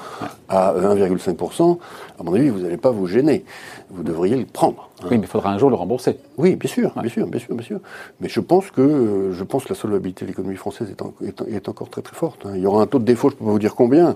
à 0.48 0.74
1,5%. 0.74 1.78
À 2.18 2.24
mon 2.24 2.34
avis, 2.34 2.50
vous 2.50 2.60
n'allez 2.60 2.78
pas 2.78 2.92
vous 2.92 3.06
gêner. 3.06 3.44
Vous 3.90 4.04
devriez 4.04 4.38
le 4.38 4.46
prendre. 4.46 4.85
Hein. 5.02 5.08
Oui, 5.12 5.18
mais 5.18 5.24
il 5.24 5.28
faudra 5.28 5.52
un 5.52 5.58
jour 5.58 5.70
le 5.70 5.75
rembourser. 5.75 6.18
Oui, 6.38 6.56
bien 6.56 6.70
sûr, 6.70 6.94
bien 7.00 7.10
sûr, 7.10 7.28
bien 7.28 7.40
sûr, 7.40 7.56
bien 7.56 7.66
sûr. 7.66 7.80
Mais 8.22 8.30
je 8.30 8.40
pense 8.40 8.72
que 8.72 9.32
je 9.34 9.44
pense 9.44 9.66
que 9.66 9.70
la 9.70 9.75
solvabilité 9.75 10.25
de 10.25 10.30
l'économie 10.30 10.56
française 10.56 10.94
est, 11.22 11.42
est, 11.48 11.70
encore 11.70 11.90
très 11.90 12.02
très 12.02 12.16
forte. 12.16 12.46
Hein. 12.46 12.54
Il 12.56 12.62
y 12.62 12.66
aura 12.66 12.82
un 12.82 12.88
taux 12.88 13.00
de 13.00 13.06
défaut, 13.06 13.30
je 13.30 13.36
peux 13.36 13.46
pas 13.46 13.52
vous 13.52 13.60
dire 13.60 13.75
combien. 13.75 14.16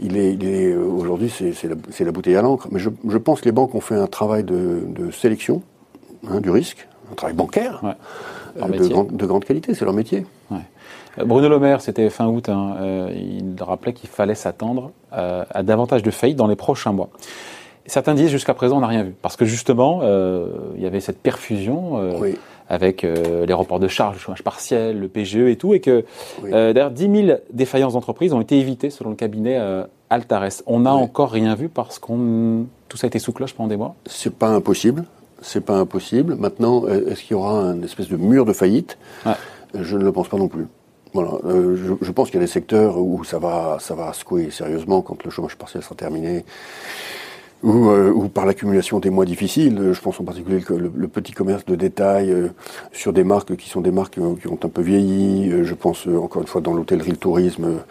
Il 0.00 0.16
est, 0.16 0.34
il 0.34 0.44
est 0.44 0.72
euh, 0.72 0.84
aujourd'hui 0.84 1.30
c'est 1.30 1.68
la, 1.68 1.74
la, 1.98 2.12
bouteille 2.12 2.36
à 2.36 2.42
l'encre. 2.42 2.68
Mais 2.70 2.78
je, 2.78 2.90
je, 3.08 3.18
pense 3.18 3.40
que 3.40 3.46
les 3.46 3.52
banques 3.52 3.74
ont 3.74 3.80
fait 3.80 3.96
un 3.96 4.06
travail 4.06 4.44
de, 4.44 4.82
de 4.86 5.10
sélection 5.10 5.62
Hein, 6.30 6.40
du 6.40 6.50
risque, 6.50 6.86
un 7.10 7.14
travail 7.16 7.34
bancaire 7.34 7.80
euh, 8.56 8.68
de, 8.68 9.26
grande 9.26 9.44
qualité, 9.44 9.74
c'est 9.74 9.84
leur 9.84 9.94
métier. 9.94 10.24
Euh, 10.52 11.24
Bruno 11.24 11.48
Le 11.48 11.58
Maire, 11.58 11.80
c'était 11.80 12.08
fin 12.10 12.28
août, 12.28 12.48
hein, 12.48 12.76
euh, 12.80 13.12
il 13.12 13.60
rappelait 13.60 13.92
qu'il 13.92 14.08
fallait 14.08 14.36
s'attendre 14.36 14.92
à 15.10 15.62
davantage 15.62 16.02
de 16.02 16.10
faillites 16.10 16.36
dans 16.36 16.46
les 16.46 16.56
prochains 16.56 16.92
mois. 16.92 17.10
Certains 17.86 18.14
disent 18.14 18.30
jusqu'à 18.30 18.54
présent 18.54 18.76
on 18.76 18.80
n'a 18.80 18.86
rien 18.86 19.02
vu, 19.02 19.14
parce 19.22 19.36
que 19.36 19.44
justement, 19.44 20.02
il 20.76 20.82
y 20.82 20.86
avait 20.86 21.00
cette 21.00 21.18
perfusion 21.18 21.98
avec 22.68 23.02
les 23.02 23.52
reports 23.52 23.80
de 23.80 23.88
charges, 23.88 24.16
le 24.16 24.20
chômage 24.20 24.42
partiel, 24.42 25.00
le 25.00 25.08
PGE 25.08 25.48
et 25.48 25.56
tout, 25.56 25.74
et 25.74 25.80
que 25.80 26.04
d'ailleurs 26.42 26.90
10 26.92 27.26
000 27.26 27.38
défaillances 27.52 27.94
d'entreprises 27.94 28.32
ont 28.32 28.40
été 28.40 28.58
évitées 28.58 28.90
selon 28.90 29.10
le 29.10 29.16
cabinet 29.16 29.58
Altares. 30.10 30.62
On 30.66 30.80
n'a 30.80 30.94
encore 30.94 31.30
rien 31.30 31.54
vu 31.54 31.68
parce 31.68 31.98
qu'on 31.98 32.66
tout 32.88 32.98
ça 32.98 33.06
a 33.06 33.08
été 33.08 33.18
sous 33.18 33.32
cloche 33.32 33.54
pendant 33.54 33.68
des 33.68 33.76
mois. 33.78 33.94
C'est 34.04 34.34
pas 34.34 34.48
impossible. 34.48 35.04
C'est 35.40 35.62
pas 35.62 35.78
impossible. 35.78 36.36
Maintenant, 36.36 36.86
est-ce 36.86 37.22
qu'il 37.22 37.32
y 37.32 37.34
aura 37.34 37.58
un 37.58 37.82
espèce 37.82 38.08
de 38.08 38.16
mur 38.16 38.44
de 38.44 38.52
faillite? 38.52 38.98
Je 39.74 39.96
ne 39.96 40.04
le 40.04 40.12
pense 40.12 40.28
pas 40.28 40.36
non 40.36 40.48
plus. 40.48 40.66
Voilà, 41.14 41.32
euh, 41.44 41.96
je, 42.00 42.10
pense 42.10 42.30
qu'il 42.30 42.36
y 42.36 42.42
a 42.42 42.46
des 42.46 42.50
secteurs 42.50 42.96
où 42.98 43.22
ça 43.22 43.38
va, 43.38 43.76
ça 43.80 43.94
va 43.94 44.12
secouer 44.14 44.50
sérieusement 44.50 45.02
quand 45.02 45.24
le 45.24 45.30
chômage 45.30 45.56
partiel 45.56 45.82
sera 45.82 45.94
terminé 45.94 46.44
ou, 47.62 47.90
euh, 47.90 48.10
ou 48.10 48.28
par 48.28 48.46
l'accumulation 48.46 48.98
des 48.98 49.10
mois 49.10 49.24
difficiles. 49.24 49.90
Je 49.92 50.00
pense 50.00 50.20
en 50.20 50.24
particulier 50.24 50.60
que 50.60 50.74
le, 50.74 51.08
petit 51.08 51.32
commerce 51.32 51.64
de 51.64 51.76
détail 51.76 52.30
euh, 52.30 52.48
sur 52.92 53.12
des 53.12 53.24
marques 53.24 53.56
qui 53.56 53.68
sont 53.68 53.80
des 53.80 53.90
marques 53.90 54.14
qui 54.14 54.20
ont, 54.20 54.58
un 54.62 54.68
peu 54.68 54.82
vieilli. 54.82 55.50
Euh, 55.50 55.64
je 55.64 55.74
pense 55.74 56.06
encore 56.06 56.42
une 56.42 56.48
fois 56.48 56.60
dans 56.60 56.74
l'hôtellerie, 56.74 57.10
le 57.10 57.16
tourisme, 57.16 57.82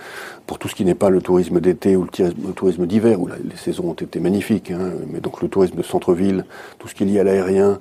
pour 0.46 0.60
tout 0.60 0.68
ce 0.68 0.76
qui 0.76 0.86
n'est 0.86 0.96
pas 0.96 1.10
le 1.10 1.22
tourisme 1.22 1.60
d'été 1.60 1.96
ou 1.96 2.04
le, 2.04 2.54
tourisme 2.54 2.86
d'hiver, 2.86 3.22
où 3.22 3.28
les 3.28 3.56
saisons 3.56 3.90
ont 3.90 3.94
été 3.94 4.20
magnifiques. 4.20 4.72
Hein, 4.72 4.92
mais 5.12 5.20
donc 5.20 5.42
le 5.42 5.48
tourisme 5.48 5.78
de 5.78 5.84
centre-ville, 5.84 6.46
tout 6.80 6.88
ce 6.88 6.96
qui 6.96 7.04
est 7.04 7.08
lié 7.08 7.20
à 7.20 7.24
l'aérien. 7.24 7.80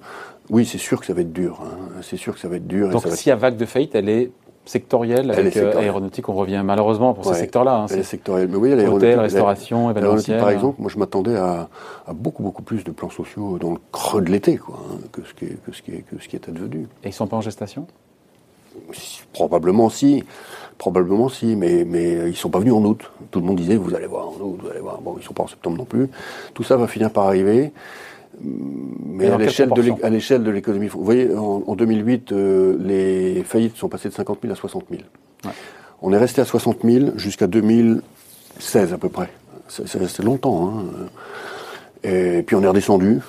Oui, 0.51 0.67
c'est 0.67 0.79
sûr 0.79 1.01
que 1.01 1.07
ça 1.07 1.15
va 1.15 1.21
être 1.21 1.33
dur. 1.33 1.61
Hein, 1.63 2.01
c'est 2.03 2.17
sûr 2.17 2.35
que 2.35 2.41
ça 2.41 2.49
va 2.49 2.57
être 2.57 2.67
dur. 2.67 2.91
Donc 2.91 3.07
s'il 3.09 3.29
y 3.29 3.33
a 3.33 3.37
vague 3.37 3.57
de 3.57 3.65
faillite, 3.65 3.95
elle 3.95 4.09
est 4.09 4.31
sectorielle 4.65 5.31
avec 5.31 5.57
euh, 5.57 5.77
aéronautique, 5.79 6.29
on 6.29 6.35
revient 6.35 6.63
malheureusement 6.65 7.15
pour 7.15 7.25
ces 7.25 7.41
secteurs-là. 7.41 7.75
Hein, 7.75 7.87
elle 7.91 8.01
est 8.01 8.03
sectorielle. 8.03 8.49
Mais 8.49 8.57
oui, 8.57 8.87
Hôtel, 8.87 9.19
restauration, 9.19 9.91
événementiel. 9.91 10.41
Par 10.41 10.51
exemple, 10.51 10.81
moi 10.81 10.91
je 10.93 10.99
m'attendais 10.99 11.37
à, 11.37 11.69
beaucoup 12.13 12.43
beaucoup 12.43 12.63
plus 12.63 12.85
de 12.85 12.91
plans 12.91 13.11
sociaux 13.11 13.59
dans 13.59 13.73
le 13.73 13.79
creux 13.93 14.23
de 14.23 14.31
l'été, 14.31 14.57
quoi, 14.57 14.79
hein, 14.91 14.99
que 15.13 15.23
ce 15.25 15.35
qui 15.35 15.47
est, 15.47 15.59
que 15.65 15.73
ce 15.73 15.83
qui 15.83 15.93
est, 15.93 16.03
que 16.03 16.23
ce 16.23 16.29
qui 16.29 16.37
est 16.37 16.49
advenu. 16.49 16.87
Et 17.05 17.09
ils 17.09 17.13
sont 17.13 17.27
pas 17.27 17.37
en 17.37 17.41
gestation? 17.41 17.87
Probablement 19.33 19.91
si, 19.91 20.25
probablement 20.79 21.29
si, 21.29 21.57
mais 21.57 21.85
mais 21.85 22.31
ils 22.31 22.37
sont 22.37 22.51
pas 22.51 22.61
venus 22.61 22.75
en 22.75 22.85
août. 22.85 23.11
Tout 23.31 23.41
le 23.41 23.47
monde 23.47 23.57
disait 23.57 23.77
vous 23.77 23.95
allez 23.95 24.07
voir 24.07 24.29
en 24.29 24.33
août, 24.41 24.59
vous 24.63 24.71
allez 24.71 24.81
voir. 24.81 25.01
Bon, 25.01 25.17
ils 25.19 25.25
sont 25.25 25.35
pas 25.35 25.43
en 25.43 25.49
septembre 25.49 25.79
non 25.79 25.85
plus. 25.85 26.09
Tout 26.55 26.63
ça 26.63 26.77
va 26.77 26.87
finir 26.87 27.11
par 27.11 27.27
arriver 27.27 27.73
mais 28.43 29.27
à 29.31 29.39
l'échelle 29.39 30.43
de 30.43 30.51
l'économie. 30.51 30.89
Vous 30.89 31.05
voyez, 31.05 31.35
en, 31.35 31.75
2008, 31.75 32.33
euh, 32.33 32.77
les 32.81 33.43
faillites 33.45 33.77
sont 33.77 33.89
passées 33.89 34.09
de 34.09 34.15
50 34.15 34.39
000 34.43 34.53
à 34.53 34.57
60 34.57 34.85
000. 34.91 35.03
On 36.03 36.13
est 36.13 36.19
resté 36.19 36.41
à 36.41 36.45
60 36.45 36.79
000 36.83 37.19
jusqu'à 37.19 37.47
2016 37.47 38.93
à 38.93 38.99
peu 38.99 39.09
près. 39.09 39.31
C'est 39.69 39.99
resté 39.99 40.23
longtemps. 40.23 40.69
Hein. 40.69 40.85
Et 42.03 42.43
puis 42.43 42.57
on 42.57 42.63
est 42.63 42.67
redescendu. 42.67 43.21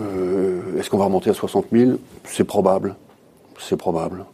Euh, 0.00 0.78
est-ce 0.78 0.88
qu'on 0.88 0.98
va 0.98 1.04
remonter 1.04 1.30
à 1.30 1.34
60 1.34 1.66
000 1.72 1.92
C'est 2.24 2.44
probable. 2.44 2.94
C'est 3.58 3.76
probable. 3.76 4.24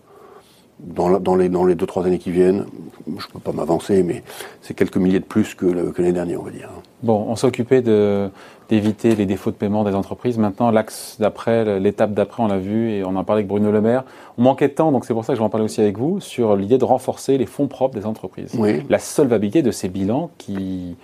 Dans, 0.78 1.18
dans, 1.18 1.36
les, 1.36 1.48
dans 1.48 1.64
les 1.64 1.74
deux, 1.74 1.86
trois 1.86 2.04
années 2.04 2.18
qui 2.18 2.30
viennent, 2.30 2.66
je 3.06 3.12
ne 3.12 3.32
peux 3.32 3.38
pas 3.38 3.52
m'avancer, 3.52 4.02
mais 4.02 4.22
c'est 4.60 4.74
quelques 4.74 4.98
milliers 4.98 5.20
de 5.20 5.24
plus 5.24 5.54
que, 5.54 5.64
l'année 5.64 6.12
dernière, 6.12 6.40
on 6.40 6.44
va 6.44 6.50
dire. 6.50 6.68
Bon, 7.02 7.24
on 7.28 7.34
s'est 7.34 7.46
occupé 7.46 7.80
d'éviter 7.80 9.14
les 9.14 9.24
défauts 9.24 9.50
de 9.50 9.56
paiement 9.56 9.84
des 9.84 9.94
entreprises. 9.94 10.36
Maintenant, 10.36 10.70
l'axe 10.70 11.16
d'après, 11.18 11.80
l'étape 11.80 12.12
d'après, 12.12 12.42
on 12.42 12.48
l'a 12.48 12.58
vu 12.58 12.90
et 12.90 13.04
on 13.04 13.16
en 13.16 13.24
parlait 13.24 13.40
avec 13.40 13.48
Bruno 13.48 13.72
Le 13.72 13.80
Maire. 13.80 14.04
On 14.36 14.42
manquait 14.42 14.68
de 14.68 14.74
temps, 14.74 14.92
donc 14.92 15.06
c'est 15.06 15.14
pour 15.14 15.24
ça 15.24 15.32
que 15.32 15.36
je 15.36 15.40
vais 15.40 15.46
en 15.46 15.50
parler 15.50 15.64
aussi 15.64 15.80
avec 15.80 15.96
vous, 15.96 16.20
sur 16.20 16.56
l'idée 16.56 16.76
de 16.76 16.84
renforcer 16.84 17.38
les 17.38 17.46
fonds 17.46 17.68
propres 17.68 17.98
des 17.98 18.04
entreprises. 18.04 18.52
La 18.90 18.98
solvabilité 18.98 19.62
de 19.62 19.70
ces 19.70 19.88
bilans 19.88 20.30
qui, 20.36 20.96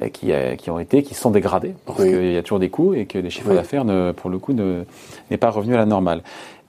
bah, 0.00 0.08
qui, 0.08 0.32
euh, 0.32 0.56
qui, 0.56 0.70
ont 0.70 0.78
été, 0.78 1.02
qui 1.02 1.14
sont 1.14 1.30
dégradés, 1.30 1.74
parce 1.84 2.02
qu'il 2.02 2.32
y 2.32 2.36
a 2.38 2.42
toujours 2.42 2.60
des 2.60 2.70
coûts 2.70 2.94
et 2.94 3.04
que 3.04 3.18
les 3.18 3.28
chiffres 3.28 3.52
d'affaires, 3.52 3.84
pour 4.14 4.30
le 4.30 4.38
coup, 4.38 4.54
n'est 4.54 5.36
pas 5.36 5.50
revenu 5.50 5.74
à 5.74 5.78
la 5.78 5.86
normale. 5.86 6.22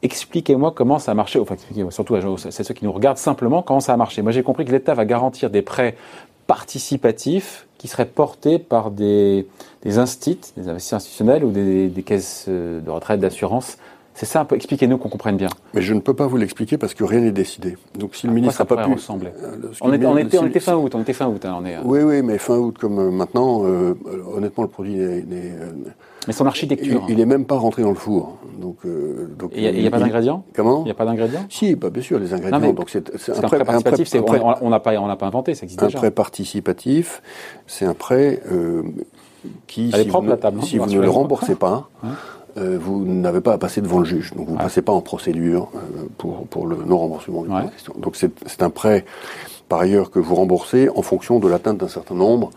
Expliquez-moi 0.04 0.72
comment 0.76 1.00
ça 1.00 1.12
a 1.12 1.16
marché, 1.16 1.40
enfin 1.40 1.56
expliquez-moi 1.56 1.92
surtout 1.92 2.16
à 2.16 2.22
ceux 2.22 2.74
qui 2.74 2.84
nous 2.84 2.92
regardent 2.92 3.18
simplement 3.18 3.62
comment 3.62 3.80
ça 3.80 3.94
a 3.94 3.98
marché. 3.98 4.22
Moi 4.22 4.32
j'ai 4.32 4.44
compris 4.44 4.66
que 4.66 4.72
l'État 4.72 4.94
va 4.94 5.06
garantir 5.06 5.50
des 5.50 5.62
prêts 5.62 5.96
participatifs 6.46 7.66
qui 7.78 7.88
seraient 7.88 8.06
portés 8.06 8.60
par 8.60 8.92
des, 8.92 9.48
des 9.82 9.98
instituts, 10.00 10.52
des 10.58 10.68
investisseurs 10.68 10.98
institutionnels 10.98 11.46
ou 11.46 11.52
des 11.52 12.04
caisses 12.06 12.50
de 12.50 12.90
retraite 12.90 13.22
d'assurance 13.22 13.78
c'est 14.16 14.26
ça 14.28 14.42
un 14.42 14.46
peu. 14.46 14.56
Expliquez-nous 14.56 14.98
qu'on 14.98 15.10
comprenne 15.10 15.38
bien. 15.38 15.50
Mais 15.74 15.82
je 15.82 15.94
ne 15.94 16.00
peux 16.00 16.14
pas 16.14 16.28
vous 16.28 16.38
l'expliquer 16.38 16.78
parce 16.78 16.94
que 16.94 17.04
rien 17.04 17.22
n'est 17.22 17.32
décidé. 17.32 17.78
Donc 17.98 18.16
si 18.16 18.28
le 18.28 18.34
ministre 18.34 18.62
n'a 18.62 18.66
pas 18.66 18.86
pu. 18.86 18.94
Ressembler 18.94 19.32
euh, 19.42 19.56
on, 19.82 19.92
était, 19.92 20.38
on, 20.38 20.46
était, 20.46 20.60
fin 20.60 20.76
août. 20.76 20.94
On 20.94 21.02
était 21.02 21.14
fin 21.14 21.28
août. 21.28 21.44
Hein, 21.46 21.58
on 21.60 21.66
est, 21.66 21.76
euh. 21.76 21.82
Oui, 21.84 22.02
oui, 22.02 22.22
mais 22.22 22.38
fin 22.38 22.58
août 22.58 22.78
comme 22.80 23.00
euh, 23.00 23.10
maintenant, 23.10 23.64
honnêtement, 24.36 24.64
le 24.64 24.70
produit 24.70 24.96
n'est. 24.96 25.54
mais 26.28 26.34
son 26.34 26.46
architecture. 26.46 27.04
Il 27.10 27.18
n'est 27.18 27.26
même 27.26 27.46
pas 27.46 27.56
rentré 27.56 27.82
dans 27.82 27.90
le 27.90 27.96
four. 27.96 28.38
Donc, 28.60 28.86
donc 29.38 29.52
il 29.56 29.72
n'y 29.72 29.88
a, 29.88 29.92
pas 29.92 30.00
d'ingrédients 30.00 30.46
Comment 30.56 30.82
Il 30.82 30.86
n'y 30.86 30.92
a 30.92 30.96
pas 30.96 31.06
d'ingrédients 31.06 31.46
Si, 31.50 31.76
bah, 31.76 31.90
bien 31.90 32.04
sûr, 32.04 32.20
les 32.20 32.34
ingrédients. 32.34 32.74
donc 32.74 32.90
c'est 32.90 33.10
un, 33.30 33.42
prêt 33.42 33.64
participatif. 33.64 34.24
on 34.62 34.70
n'a 34.70 34.80
pas, 34.80 34.96
on 34.98 35.16
pas 35.16 35.26
inventé, 35.26 35.56
ça 35.56 35.64
existe 35.64 35.82
un 35.82 35.88
déjà. 35.88 35.98
Un 35.98 36.02
prêt 36.02 36.12
participatif, 36.12 37.22
c'est 37.66 37.86
un 37.86 37.96
prêt 37.96 38.42
qui, 39.68 39.92
si, 39.92 40.08
vous, 40.08 40.22
la 40.22 40.38
table, 40.38 40.62
si 40.64 40.78
vous 40.78 40.86
ne 40.86 41.00
le 41.00 41.10
remboursez 41.10 41.56
pas. 41.56 41.90
Euh, 42.58 42.78
vous 42.80 43.04
n'avez 43.06 43.42
pas 43.42 43.54
à 43.54 43.58
passer 43.58 43.82
devant 43.82 44.00
le 44.00 44.06
juge. 44.06 44.34
Donc 44.34 44.48
vous 44.48 44.54
ne 44.54 44.60
passez 44.60 44.82
pas 44.82 44.92
en 44.92 45.02
procédure 45.02 45.70
euh, 45.76 45.80
pour, 46.18 46.46
pour 46.48 46.68
le 46.68 46.78
non-remboursement 46.78 47.44
du 47.44 47.50
ouais. 47.50 47.64
Donc 47.98 48.16
c'est 48.16 48.62
un 48.62 48.70
prêt, 48.70 49.06
par 49.70 49.80
ailleurs, 49.80 50.12
que 50.12 50.20
vous 50.20 50.36
remboursez 50.36 50.88
en 50.96 51.02
fonction 51.02 51.40
de 51.40 51.48
l'atteinte 51.48 51.78
d'un 51.78 51.88
certain 51.88 52.14
nombre 52.14 52.52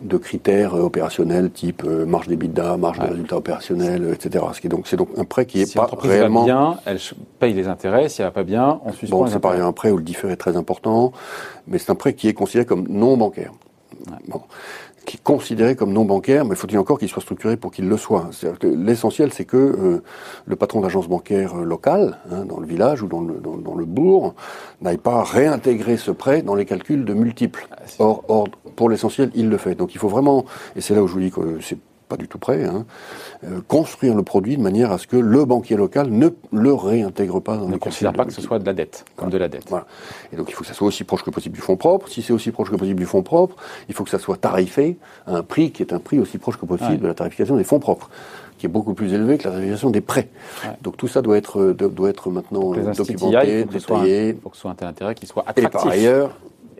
de 0.00 0.16
critères 0.16 0.74
euh, 0.74 0.80
opérationnels 0.80 1.50
type 1.50 1.84
marge 1.84 2.26
d'EBITDA, 2.26 2.78
marge 2.78 2.98
de 3.00 3.06
résultat 3.06 3.36
opérationnel, 3.36 4.14
etc. 4.14 4.44
Donc 4.64 4.86
c'est 4.86 4.96
donc 4.96 5.10
un 5.18 5.24
prêt 5.24 5.44
qui 5.44 5.58
n'est 5.58 5.66
pas 5.66 5.90
réellement... 5.98 6.40
va 6.40 6.46
bien, 6.46 6.76
elle 6.86 6.98
paye 7.38 7.52
les 7.52 7.68
intérêts. 7.68 8.08
Si 8.08 8.22
elle 8.22 8.28
va 8.28 8.32
pas 8.32 8.44
bien, 8.44 8.80
on 8.84 8.92
suspend 8.92 9.18
bon, 9.18 9.26
c'est 9.26 9.40
pareil, 9.40 9.60
un 9.60 9.72
prêt 9.72 9.90
où 9.90 9.98
le 9.98 10.02
différé 10.02 10.32
est 10.32 10.36
très 10.36 10.56
important, 10.56 11.12
mais 11.66 11.78
c'est 11.78 11.90
un 11.90 11.96
prêt 11.96 12.14
qui 12.14 12.28
est 12.28 12.34
considéré 12.34 12.64
comme 12.64 12.86
non 12.88 13.16
bancaire. 13.18 13.52
Bon 14.28 14.40
qui 15.04 15.16
est 15.16 15.22
considéré 15.22 15.76
comme 15.76 15.92
non 15.92 16.04
bancaire, 16.04 16.44
mais 16.44 16.54
faut-il 16.54 16.78
encore 16.78 16.98
qu'il 16.98 17.08
soit 17.08 17.22
structuré 17.22 17.56
pour 17.56 17.70
qu'il 17.70 17.88
le 17.88 17.96
soit? 17.96 18.30
L'essentiel, 18.62 19.32
c'est 19.32 19.44
que 19.44 19.56
euh, 19.56 20.02
le 20.46 20.56
patron 20.56 20.80
d'agence 20.80 21.08
bancaire 21.08 21.54
euh, 21.54 21.64
locale, 21.64 22.18
hein, 22.30 22.44
dans 22.44 22.60
le 22.60 22.66
village 22.66 23.02
ou 23.02 23.06
dans 23.06 23.20
le, 23.20 23.34
dans, 23.34 23.56
dans 23.56 23.74
le 23.74 23.84
bourg, 23.84 24.34
n'aille 24.80 24.98
pas 24.98 25.22
réintégrer 25.22 25.96
ce 25.96 26.10
prêt 26.10 26.42
dans 26.42 26.54
les 26.54 26.64
calculs 26.64 27.04
de 27.04 27.14
multiples. 27.14 27.66
Ah, 27.70 27.82
or, 27.98 28.24
or 28.28 28.48
pour 28.76 28.88
l'essentiel, 28.88 29.30
il 29.34 29.48
le 29.48 29.56
fait. 29.56 29.74
Donc 29.74 29.94
il 29.94 29.98
faut 29.98 30.08
vraiment, 30.08 30.44
et 30.76 30.80
c'est 30.80 30.94
là 30.94 31.02
où 31.02 31.06
je 31.06 31.12
vous 31.12 31.20
dis 31.20 31.30
que 31.30 31.60
c'est 31.60 31.78
pas 32.08 32.16
du 32.16 32.28
tout 32.28 32.38
prêt, 32.38 32.64
hein, 32.64 32.84
euh, 33.44 33.60
construire 33.66 34.14
le 34.14 34.22
produit 34.22 34.56
de 34.56 34.62
manière 34.62 34.92
à 34.92 34.98
ce 34.98 35.06
que 35.06 35.16
le 35.16 35.44
banquier 35.44 35.76
local 35.76 36.10
ne 36.10 36.28
le 36.52 36.72
réintègre 36.72 37.40
pas 37.40 37.56
dans 37.56 37.68
ne 37.68 37.76
considère 37.76 38.12
pas 38.12 38.24
que 38.24 38.32
ce 38.32 38.42
soit 38.42 38.58
de 38.58 38.66
la 38.66 38.72
dette, 38.72 39.04
comme 39.16 39.30
de 39.30 39.38
la 39.38 39.48
dette. 39.48 39.68
Voilà. 39.68 39.86
Et 40.32 40.36
donc 40.36 40.50
il 40.50 40.54
faut 40.54 40.62
que 40.62 40.68
ça 40.68 40.74
soit 40.74 40.86
aussi 40.86 41.04
proche 41.04 41.22
que 41.22 41.30
possible 41.30 41.54
du 41.54 41.60
fonds 41.60 41.76
propre. 41.76 42.08
Si 42.08 42.22
c'est 42.22 42.32
aussi 42.32 42.50
proche 42.50 42.70
que 42.70 42.76
possible 42.76 42.98
du 42.98 43.06
fonds 43.06 43.22
propre, 43.22 43.56
il 43.88 43.94
faut 43.94 44.04
que 44.04 44.10
ça 44.10 44.18
soit 44.18 44.36
tarifé 44.36 44.98
à 45.26 45.36
un 45.36 45.42
prix 45.42 45.72
qui 45.72 45.82
est 45.82 45.92
un 45.92 45.98
prix 45.98 46.18
aussi 46.18 46.38
proche 46.38 46.58
que 46.58 46.66
possible 46.66 46.98
de 46.98 47.06
la 47.06 47.14
tarification 47.14 47.56
des 47.56 47.64
fonds 47.64 47.80
propres 47.80 48.10
qui 48.58 48.66
est 48.66 48.68
beaucoup 48.68 48.94
plus 48.94 49.12
élevé 49.12 49.36
que 49.36 49.44
la 49.44 49.50
tarification 49.50 49.90
des 49.90 50.00
prêts. 50.00 50.28
Donc 50.82 50.96
tout 50.96 51.08
ça 51.08 51.22
doit 51.22 51.36
être, 51.36 51.60
euh, 51.60 51.74
doit 51.74 52.08
être 52.08 52.30
maintenant 52.30 52.72
documenté, 52.72 53.64
détaillé. 53.64 54.28
Il 54.28 54.40
faut 54.40 54.50
que 54.50 54.56
ce 54.56 54.62
soit 54.62 54.74
un 54.80 54.86
intérêt 54.86 55.14
qui 55.14 55.26
soit 55.26 55.44
attractif. 55.46 55.64
Et 55.64 55.70
par 55.70 55.86
ailleurs, 55.88 56.30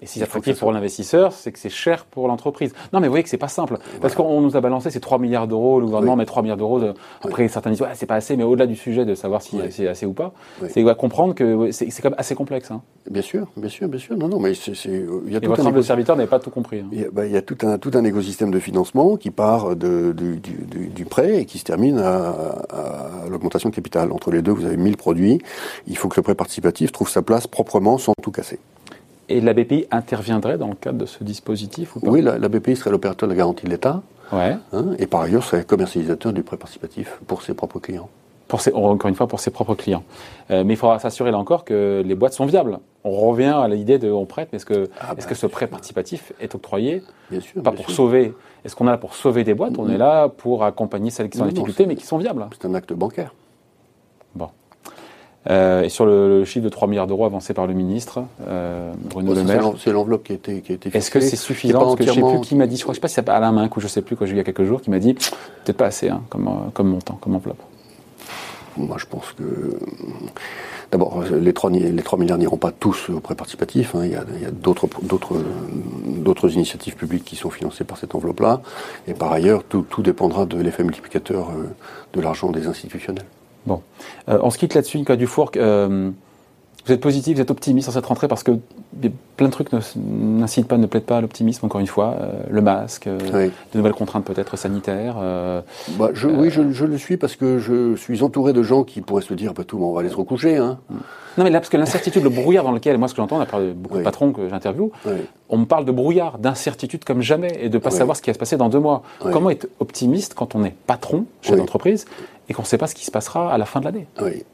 et 0.00 0.06
si 0.06 0.18
c'est 0.18 0.24
attractif 0.24 0.58
pour 0.58 0.72
l'investisseur, 0.72 1.32
c'est 1.32 1.52
que 1.52 1.58
c'est 1.58 1.70
cher 1.70 2.04
pour 2.04 2.28
l'entreprise. 2.28 2.72
Non, 2.92 3.00
mais 3.00 3.06
vous 3.06 3.12
voyez 3.12 3.22
que 3.22 3.28
c'est 3.28 3.36
pas 3.36 3.48
simple. 3.48 3.78
Parce 4.00 4.14
qu'on 4.14 4.40
nous 4.40 4.56
a 4.56 4.60
balancé 4.60 4.90
ces 4.90 5.00
3 5.00 5.18
milliards 5.18 5.48
d'euros, 5.48 5.80
le 5.80 5.86
gouvernement 5.86 6.16
met 6.16 6.26
3 6.26 6.42
milliards 6.42 6.56
d'euros. 6.56 6.80
Après, 7.22 7.48
certains 7.48 7.70
disent, 7.70 7.82
ouais, 7.82 7.88
c'est 7.94 8.06
pas 8.06 8.16
assez, 8.16 8.36
mais 8.36 8.44
au-delà 8.44 8.66
du 8.66 8.76
sujet 8.76 9.04
de 9.04 9.14
savoir 9.14 9.42
si 9.42 9.58
c'est 9.70 9.88
assez 9.88 10.06
ou 10.06 10.12
pas, 10.12 10.32
c'est 10.68 10.86
à 10.88 10.94
comprendre 10.94 11.34
que 11.34 11.70
c'est 11.70 11.90
quand 12.02 12.10
même 12.10 12.18
assez 12.18 12.34
complexe. 12.34 12.70
Hein. 12.70 12.82
Bien 13.10 13.22
sûr, 13.22 13.46
bien 13.56 13.68
sûr, 13.68 13.88
bien 13.88 13.98
sûr. 13.98 14.16
Non, 14.16 14.28
non, 14.28 14.38
mais 14.38 14.54
c'est. 14.54 14.72
Il 14.84 15.32
y 15.32 15.34
a 15.34 15.38
Et 15.38 15.40
tout 15.40 15.50
votre 15.50 15.66
un 15.66 15.82
serviteur 15.82 16.16
n'avait 16.16 16.28
pas 16.28 16.38
tout 16.38 16.50
compris. 16.50 16.80
Hein. 16.80 16.88
Il, 16.92 17.00
y 17.00 17.04
a, 17.04 17.10
bah, 17.10 17.26
il 17.26 17.32
y, 17.32 17.36
a, 17.36 17.42
tout 17.42 17.58
un, 17.62 17.78
tout 17.78 17.90
un 17.94 18.04
écosystème 18.04 18.50
de 18.50 18.58
financement 18.58 19.16
qui 19.16 19.30
part 19.30 19.76
de, 19.76 20.12
du, 20.12 20.36
du, 20.36 20.88
du, 20.88 21.04
prêt 21.04 21.40
et 21.40 21.44
qui 21.44 21.58
se 21.58 21.64
termine 21.64 21.98
à, 21.98 22.28
à 22.28 23.28
l'augmentation 23.30 23.70
de 23.70 23.74
capital. 23.74 24.12
Entre 24.12 24.30
les 24.30 24.42
deux, 24.42 24.52
vous 24.52 24.64
avez 24.64 24.76
1000 24.76 24.96
produits. 24.96 25.40
Il 25.86 25.96
faut 25.96 26.08
que 26.08 26.16
le 26.16 26.22
prêt 26.22 26.34
participatif 26.34 26.92
trouve 26.92 27.08
sa 27.08 27.22
place 27.22 27.46
proprement 27.46 27.98
sans 27.98 28.12
tout 28.22 28.30
casser. 28.30 28.58
Et 29.28 29.40
la 29.40 29.54
BPI 29.54 29.86
interviendrait 29.90 30.58
dans 30.58 30.68
le 30.68 30.74
cadre 30.74 30.98
de 30.98 31.06
ce 31.06 31.24
dispositif 31.24 31.96
ou 31.96 32.00
pas? 32.00 32.10
Oui, 32.10 32.20
la, 32.20 32.48
BPI 32.48 32.76
serait 32.76 32.90
l'opérateur 32.90 33.28
de 33.28 33.32
la 33.32 33.38
garantie 33.38 33.64
de 33.64 33.70
l'État. 33.70 34.02
Ouais. 34.32 34.56
Hein, 34.72 34.86
et 34.98 35.06
par 35.06 35.22
ailleurs, 35.22 35.44
serait 35.44 35.64
commercialisateur 35.64 36.32
du 36.32 36.42
prêt 36.42 36.56
participatif 36.56 37.20
pour 37.26 37.42
ses 37.42 37.54
propres 37.54 37.78
clients. 37.78 38.08
Pour 38.48 38.60
ses, 38.60 38.72
encore 38.74 39.08
une 39.08 39.14
fois, 39.14 39.26
pour 39.26 39.40
ses 39.40 39.50
propres 39.50 39.74
clients. 39.74 40.04
Euh, 40.50 40.64
mais 40.64 40.74
il 40.74 40.76
faudra 40.76 40.98
s'assurer 40.98 41.30
là 41.30 41.38
encore 41.38 41.64
que 41.64 42.02
les 42.04 42.14
boîtes 42.14 42.34
sont 42.34 42.44
viables. 42.44 42.78
On 43.02 43.12
revient 43.12 43.54
à 43.56 43.68
l'idée 43.68 43.98
de 43.98 44.10
on 44.10 44.26
prête, 44.26 44.48
mais 44.52 44.56
est-ce 44.56 44.66
que, 44.66 44.90
ah, 45.00 45.14
bah, 45.14 45.22
que 45.22 45.34
ce 45.34 45.46
prêt 45.46 45.66
participatif 45.66 46.32
est 46.40 46.54
octroyé 46.54 47.02
Bien 47.30 47.40
sûr. 47.40 47.62
Pas 47.62 47.72
pour 47.72 47.90
sauver. 47.90 48.34
Est-ce 48.64 48.76
qu'on 48.76 48.86
est 48.86 48.90
là 48.90 48.98
pour 48.98 49.14
sauver 49.14 49.44
des 49.44 49.54
boîtes? 49.54 49.78
On 49.78 49.88
est 49.88 49.98
là 49.98 50.28
pour 50.28 50.64
accompagner 50.64 51.10
celles 51.10 51.30
qui 51.30 51.38
sont 51.38 51.44
en 51.44 51.48
difficulté, 51.48 51.86
mais 51.86 51.96
qui 51.96 52.06
sont 52.06 52.18
viables. 52.18 52.46
C'est 52.52 52.66
un 52.66 52.74
acte 52.74 52.92
bancaire. 52.92 53.34
Bon. 54.34 54.48
Euh, 55.50 55.82
et 55.82 55.88
sur 55.90 56.06
le, 56.06 56.44
chiffre 56.44 56.64
de 56.64 56.70
3 56.70 56.88
milliards 56.88 57.06
d'euros 57.06 57.26
avancé 57.26 57.52
par 57.52 57.66
le 57.66 57.74
ministre, 57.74 58.22
euh, 58.48 58.92
Bruno 58.98 59.34
Le 59.34 59.44
Maire. 59.44 59.72
C'est 59.78 59.92
l'enveloppe 59.92 60.24
qui 60.24 60.32
a 60.32 60.36
été, 60.36 60.60
qui 60.62 60.72
a 60.72 60.74
été 60.76 60.96
Est-ce 60.96 61.10
que 61.10 61.20
c'est 61.20 61.36
suffisant? 61.36 61.80
Parce 61.80 61.96
que 61.96 62.04
je 62.04 62.12
sais 62.12 62.20
plus 62.20 62.40
qui 62.40 62.54
m'a 62.54 62.66
dit, 62.66 62.76
je 62.76 62.82
crois, 62.82 62.94
je 62.94 62.96
sais 62.96 63.02
pas 63.02 63.08
si 63.08 63.14
c'est 63.14 63.28
Alain 63.28 63.52
Minc 63.52 63.76
ou 63.76 63.80
je 63.80 63.88
sais 63.88 64.02
plus, 64.02 64.16
quand 64.16 64.24
j'ai 64.24 64.32
eu 64.32 64.34
il 64.34 64.38
y 64.38 64.40
a 64.40 64.44
quelques 64.44 64.64
jours, 64.64 64.80
qui 64.80 64.90
m'a 64.90 64.98
dit, 64.98 65.14
peut-être 65.14 65.76
pas 65.76 65.86
assez, 65.86 66.08
hein, 66.08 66.22
comme, 66.30 66.48
euh, 66.48 66.70
comme 66.72 66.88
montant, 66.88 67.18
comme 67.20 67.34
enveloppe. 67.34 67.62
Moi, 68.76 68.96
je 68.98 69.06
pense 69.06 69.32
que. 69.32 69.78
D'abord, 70.90 71.22
les 71.24 71.52
3, 71.52 71.70
les 71.70 72.02
3 72.02 72.18
milliards 72.18 72.38
n'iront 72.38 72.56
pas 72.56 72.70
tous 72.70 73.10
au 73.10 73.18
prêt 73.18 73.34
participatif. 73.34 73.94
Hein. 73.94 74.04
Il 74.04 74.12
y 74.12 74.16
a, 74.16 74.50
d'autres, 74.50 74.88
initiatives 76.52 76.94
publiques 76.94 77.24
qui 77.24 77.36
sont 77.36 77.50
financées 77.50 77.84
par 77.84 77.98
cette 77.98 78.14
enveloppe-là. 78.14 78.62
Et 79.08 79.14
par 79.14 79.32
ailleurs, 79.32 79.64
tout, 79.64 79.82
tout 79.82 80.02
dépendra 80.02 80.46
de 80.46 80.56
l'effet 80.56 80.84
multiplicateur 80.84 81.48
de 82.12 82.20
l'argent 82.20 82.50
des 82.50 82.68
institutionnels. 82.68 83.24
Bon. 83.66 83.82
Euh, 84.28 84.38
on 84.42 84.50
se 84.50 84.58
quitte 84.58 84.74
là-dessus, 84.74 84.98
Nicolas 84.98 85.16
Dufour. 85.16 85.50
Euh, 85.56 86.10
vous 86.86 86.92
êtes 86.92 87.00
positif, 87.00 87.36
vous 87.36 87.40
êtes 87.42 87.50
optimiste 87.50 87.86
sur 87.86 87.94
cette 87.94 88.04
rentrée 88.04 88.28
parce 88.28 88.42
que 88.42 88.52
plein 89.38 89.46
de 89.46 89.52
trucs 89.52 89.68
n'incitent 89.96 90.68
pas, 90.68 90.76
ne 90.76 90.84
plaident 90.86 91.06
pas 91.06 91.16
à 91.16 91.20
l'optimisme, 91.22 91.64
encore 91.64 91.80
une 91.80 91.86
fois. 91.86 92.16
Euh, 92.20 92.42
le 92.50 92.60
masque, 92.60 93.08
de 93.08 93.50
nouvelles 93.74 93.94
contraintes 93.94 94.24
peut-être 94.24 94.58
sanitaires. 94.58 95.16
Bah, 95.98 96.10
je, 96.12 96.28
oui, 96.28 96.50
je, 96.50 96.84
le 96.84 96.98
suis 96.98 97.16
parce 97.16 97.36
que 97.36 97.58
je 97.58 97.96
suis 97.96 98.22
entouré 98.22 98.52
de 98.52 98.62
gens 98.62 98.84
qui 98.84 99.00
pourraient 99.00 99.22
se 99.22 99.32
dire, 99.32 99.54
bah, 99.54 99.64
tout, 99.64 99.78
on 99.80 99.92
va 99.92 100.00
aller 100.00 100.10
se 100.10 100.16
recoucher. 100.16 100.58
Hein. 100.58 100.78
Non, 101.36 101.42
mais 101.42 101.50
là, 101.50 101.58
parce 101.58 101.70
que 101.70 101.76
l'incertitude, 101.76 102.22
le 102.22 102.28
brouillard 102.28 102.64
dans 102.64 102.72
lequel, 102.72 102.96
moi, 102.98 103.08
ce 103.08 103.14
que 103.14 103.22
j'entends, 103.22 103.38
on 103.38 103.40
a 103.40 103.46
parlé 103.46 103.68
de 103.68 103.72
beaucoup 103.72 103.98
de 103.98 104.02
patrons 104.02 104.32
que 104.32 104.48
j'interviewe, 104.48 104.90
on 105.48 105.58
me 105.58 105.64
parle 105.64 105.84
de 105.84 105.92
brouillard, 105.92 106.38
d'incertitude 106.38 107.04
comme 107.04 107.22
jamais 107.22 107.52
et 107.60 107.68
de 107.68 107.74
ne 107.74 107.82
pas 107.82 107.90
savoir 107.90 108.16
ce 108.16 108.22
qui 108.22 108.28
va 108.28 108.34
se 108.34 108.38
passer 108.38 108.56
dans 108.56 108.68
deux 108.68 108.78
mois. 108.78 109.02
Comment 109.20 109.48
être 109.48 109.68
optimiste 109.80 110.34
quand 110.34 110.54
on 110.54 110.64
est 110.64 110.74
patron 110.86 111.24
chez 111.40 111.56
l'entreprise 111.56 112.04
et 112.48 112.54
qu'on 112.54 112.62
ne 112.62 112.66
sait 112.66 112.78
pas 112.78 112.86
ce 112.86 112.94
qui 112.94 113.04
se 113.04 113.10
passera 113.10 113.52
à 113.52 113.58
la 113.58 113.64
fin 113.64 113.80
de 113.80 113.84
l'année. 113.84 114.06
Oui. 114.20 114.44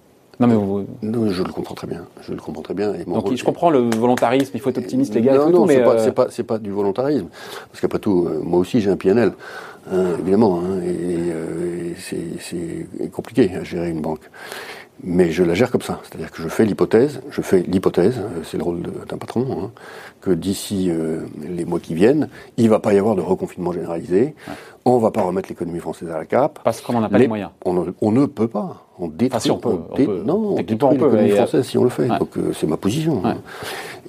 Non, 0.40 0.46
mais 0.46 0.54
vous... 0.54 0.86
non, 1.02 1.30
je 1.30 1.42
le 1.42 1.52
comprends 1.52 1.74
très 1.74 1.86
bien. 1.86 2.06
Je 2.22 2.32
le 2.32 2.40
comprends 2.40 2.62
très 2.62 2.72
bien. 2.72 2.94
Et 2.94 3.04
Donc, 3.04 3.34
je 3.34 3.44
comprends 3.44 3.68
le 3.68 3.90
volontarisme. 3.94 4.52
Il 4.54 4.60
faut 4.60 4.70
être 4.70 4.78
optimiste, 4.78 5.14
les 5.14 5.20
gars. 5.20 5.34
Non, 5.34 5.50
non, 5.50 5.66
c'est 5.66 5.82
euh... 5.82 6.12
pas, 6.12 6.24
pas, 6.24 6.42
pas, 6.46 6.58
du 6.58 6.70
volontarisme. 6.70 7.26
Parce 7.70 7.82
qu'après 7.82 7.98
tout, 7.98 8.26
euh, 8.26 8.40
moi 8.42 8.58
aussi, 8.58 8.80
j'ai 8.80 8.90
un 8.90 8.96
PNL, 8.96 9.32
hein, 9.92 10.04
évidemment. 10.18 10.60
Hein, 10.60 10.80
et, 10.82 11.30
euh, 11.30 11.92
c'est 11.98 13.10
compliqué 13.12 13.50
à 13.54 13.64
gérer 13.64 13.90
une 13.90 14.00
banque. 14.00 14.30
Mais 15.02 15.30
je 15.30 15.42
la 15.42 15.54
gère 15.54 15.70
comme 15.70 15.80
ça. 15.80 16.00
C'est-à-dire 16.04 16.30
que 16.30 16.42
je 16.42 16.48
fais 16.48 16.64
l'hypothèse, 16.64 17.20
je 17.30 17.40
fais 17.40 17.60
l'hypothèse, 17.60 18.18
euh, 18.18 18.42
c'est 18.44 18.58
le 18.58 18.64
rôle 18.64 18.82
d'un 18.82 19.16
patron, 19.16 19.46
hein, 19.50 19.70
que 20.20 20.30
d'ici 20.30 20.90
euh, 20.90 21.22
les 21.40 21.64
mois 21.64 21.80
qui 21.80 21.94
viennent, 21.94 22.28
il 22.58 22.64
ne 22.64 22.70
va 22.70 22.80
pas 22.80 22.92
y 22.92 22.98
avoir 22.98 23.16
de 23.16 23.22
reconfinement 23.22 23.72
généralisé. 23.72 24.34
Ouais. 24.46 24.54
On 24.86 24.96
ne 24.96 25.02
va 25.02 25.10
pas 25.10 25.22
remettre 25.22 25.48
l'économie 25.50 25.78
française 25.78 26.10
à 26.10 26.18
la 26.18 26.24
cape. 26.24 26.60
Parce 26.64 26.80
qu'on 26.80 26.94
n'en 26.94 27.02
a 27.02 27.08
pas 27.08 27.18
les, 27.18 27.28
moyens. 27.28 27.50
On 27.64 27.74
ne, 27.74 27.90
on 28.00 28.12
ne, 28.12 28.24
peut 28.24 28.48
pas. 28.48 28.86
On 28.98 29.08
détruit, 29.08 29.28
enfin, 29.30 29.40
si 29.40 29.50
on 29.50 29.58
peut, 29.58 29.78
on 29.90 29.94
dé, 29.94 30.06
peut. 30.06 30.22
Non, 30.24 30.56
on 30.56 30.62
détruit 30.62 30.92
l'économie 30.92 31.30
française 31.30 31.66
si 31.66 31.76
on 31.76 31.84
le 31.84 31.90
fait. 31.90 32.08
Ouais. 32.08 32.18
Donc 32.18 32.36
euh, 32.38 32.52
c'est 32.54 32.66
ma 32.66 32.78
position. 32.78 33.22
Hein. 33.24 33.36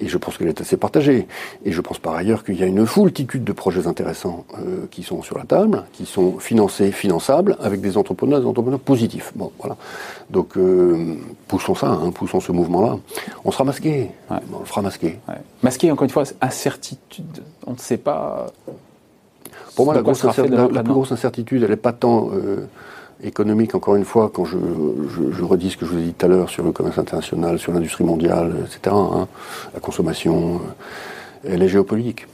Et 0.00 0.08
je 0.08 0.16
pense 0.16 0.38
qu'elle 0.38 0.48
est 0.48 0.60
assez 0.60 0.78
partagée. 0.78 1.26
Et 1.64 1.72
je 1.72 1.80
pense 1.82 1.98
par 1.98 2.14
ailleurs 2.14 2.42
qu'il 2.42 2.58
y 2.58 2.62
a 2.62 2.66
une 2.66 2.86
foultitude 2.86 3.44
de 3.44 3.52
projets 3.52 3.86
intéressants 3.86 4.46
euh, 4.58 4.86
qui 4.90 5.02
sont 5.02 5.22
sur 5.22 5.36
la 5.36 5.44
table, 5.44 5.84
qui 5.92 6.06
sont 6.06 6.38
financés, 6.38 6.90
finançables, 6.90 7.56
avec 7.60 7.82
des 7.82 7.98
entrepreneurs, 7.98 8.40
des 8.40 8.46
entrepreneurs 8.46 8.80
positifs. 8.80 9.32
Bon, 9.36 9.52
voilà. 9.58 9.76
Donc 10.30 10.56
euh, 10.56 11.16
poussons 11.48 11.74
ça, 11.74 11.88
hein, 11.88 12.10
poussons 12.12 12.40
ce 12.40 12.52
mouvement-là. 12.52 12.98
On 13.44 13.50
sera 13.50 13.64
masqué. 13.64 14.10
Ouais. 14.30 14.38
On 14.54 14.60
le 14.60 14.64
fera 14.64 14.80
masquer. 14.80 15.18
Masqué, 15.62 15.90
encore 15.90 16.04
une 16.04 16.10
fois, 16.10 16.24
incertitude. 16.40 17.42
On 17.66 17.72
ne 17.72 17.78
sait 17.78 17.98
pas. 17.98 18.46
Pour 19.74 19.86
moi, 19.86 19.94
la, 19.94 20.02
grosse 20.02 20.24
la, 20.24 20.68
la 20.68 20.82
plus 20.82 20.92
grosse 20.92 21.12
incertitude, 21.12 21.62
elle 21.62 21.70
n'est 21.70 21.76
pas 21.76 21.92
tant 21.92 22.30
euh, 22.32 22.66
économique, 23.22 23.74
encore 23.74 23.96
une 23.96 24.04
fois, 24.04 24.30
quand 24.32 24.44
je, 24.44 24.58
je, 25.08 25.32
je, 25.32 25.44
redis 25.44 25.70
ce 25.70 25.76
que 25.76 25.86
je 25.86 25.90
vous 25.90 25.98
ai 25.98 26.02
dit 26.02 26.12
tout 26.12 26.26
à 26.26 26.28
l'heure 26.28 26.50
sur 26.50 26.64
le 26.64 26.72
commerce 26.72 26.98
international, 26.98 27.58
sur 27.58 27.72
l'industrie 27.72 28.04
mondiale, 28.04 28.54
etc., 28.66 28.94
hein, 28.94 29.28
la 29.74 29.80
consommation, 29.80 30.56
euh, 30.56 31.52
elle 31.52 31.62
est 31.62 31.68
géopolitique. 31.68 32.26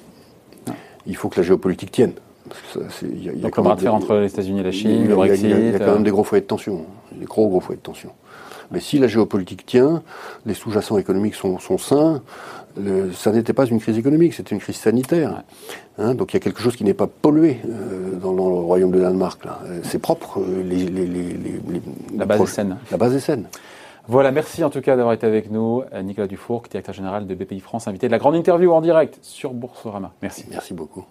Il 1.07 1.17
faut 1.17 1.29
que 1.29 1.37
la 1.37 1.43
géopolitique 1.43 1.93
tienne. 1.93 2.13
Parce 2.49 3.03
y 3.03 3.29
a, 3.29 3.33
y 3.33 3.39
a 3.39 3.43
Donc 3.43 3.57
le 3.57 3.63
bras 3.63 3.77
de 3.77 3.81
fer 3.81 3.95
entre 3.95 4.15
les 4.17 4.29
États-Unis 4.29 4.61
et 4.61 4.65
la 4.65 4.73
Chine, 4.73 5.09
le 5.09 5.15
Brexit. 5.15 5.45
Il 5.45 5.71
y, 5.71 5.75
a, 5.75 5.79
quand 5.79 5.93
même 5.93 6.03
des 6.03 6.11
gros 6.11 6.25
foyers 6.25 6.43
de 6.43 6.47
tension, 6.47 6.87
des 7.13 7.27
gros 7.27 7.49
gros 7.49 7.61
foyers 7.61 7.79
de 7.79 7.83
tension. 7.83 8.11
Mais 8.71 8.81
si 8.81 8.99
la 8.99 9.07
géopolitique 9.07 9.65
tient, 9.65 10.03
les 10.45 10.55
sous-jacents 10.55 10.99
économiques 10.99 11.35
sont, 11.35 11.59
sont 11.59 11.79
sains, 11.79 12.23
le, 12.79 13.13
ça 13.13 13.33
n'était 13.33 13.53
pas 13.53 13.67
une 13.67 13.81
crise 13.81 13.99
économique, 13.99 14.35
c'était 14.35 14.55
une 14.55 14.61
crise 14.61 14.77
sanitaire. 14.77 15.43
Hein, 15.99 16.15
donc 16.15 16.33
il 16.33 16.37
y 16.37 16.39
a 16.39 16.41
quelque 16.41 16.61
chose 16.61 16.77
qui 16.77 16.85
n'est 16.85 16.95
pas 16.95 17.07
pollué 17.07 17.59
euh, 17.65 18.17
dans, 18.17 18.33
dans, 18.33 18.49
le 18.49 18.55
royaume 18.57 18.91
de 18.91 19.01
Danemark. 19.01 19.41
C'est 19.83 19.99
propre, 19.99 20.41
euh, 20.41 20.63
les, 20.63 20.87
les, 20.87 21.07
les, 21.07 21.37
la 22.17 22.27
base 22.27 22.41
est 22.41 22.47
saine. 22.47 22.77
La 22.91 22.97
base 22.97 23.15
est 23.15 23.21
saine. 23.21 23.47
Voilà, 24.07 24.31
merci 24.31 24.65
en 24.65 24.71
tout 24.71 24.81
cas 24.81 24.97
d'avoir 24.97 25.13
été 25.13 25.27
avec 25.27 25.51
nous. 25.51 25.83
Nicolas 26.03 26.27
Dufour, 26.27 26.63
directeur 26.71 26.95
général 26.95 27.27
de 27.27 27.35
BPI 27.35 27.61
France, 27.61 27.89
invité 27.89 28.07
de 28.07 28.13
la 28.13 28.19
grande 28.19 28.37
interview 28.37 28.73
en 28.73 28.81
direct 28.81 29.19
sur 29.21 29.53
Boursorama. 29.53 30.13
Merci. 30.23 30.47
Merci 30.51 30.73
beaucoup. 30.73 31.05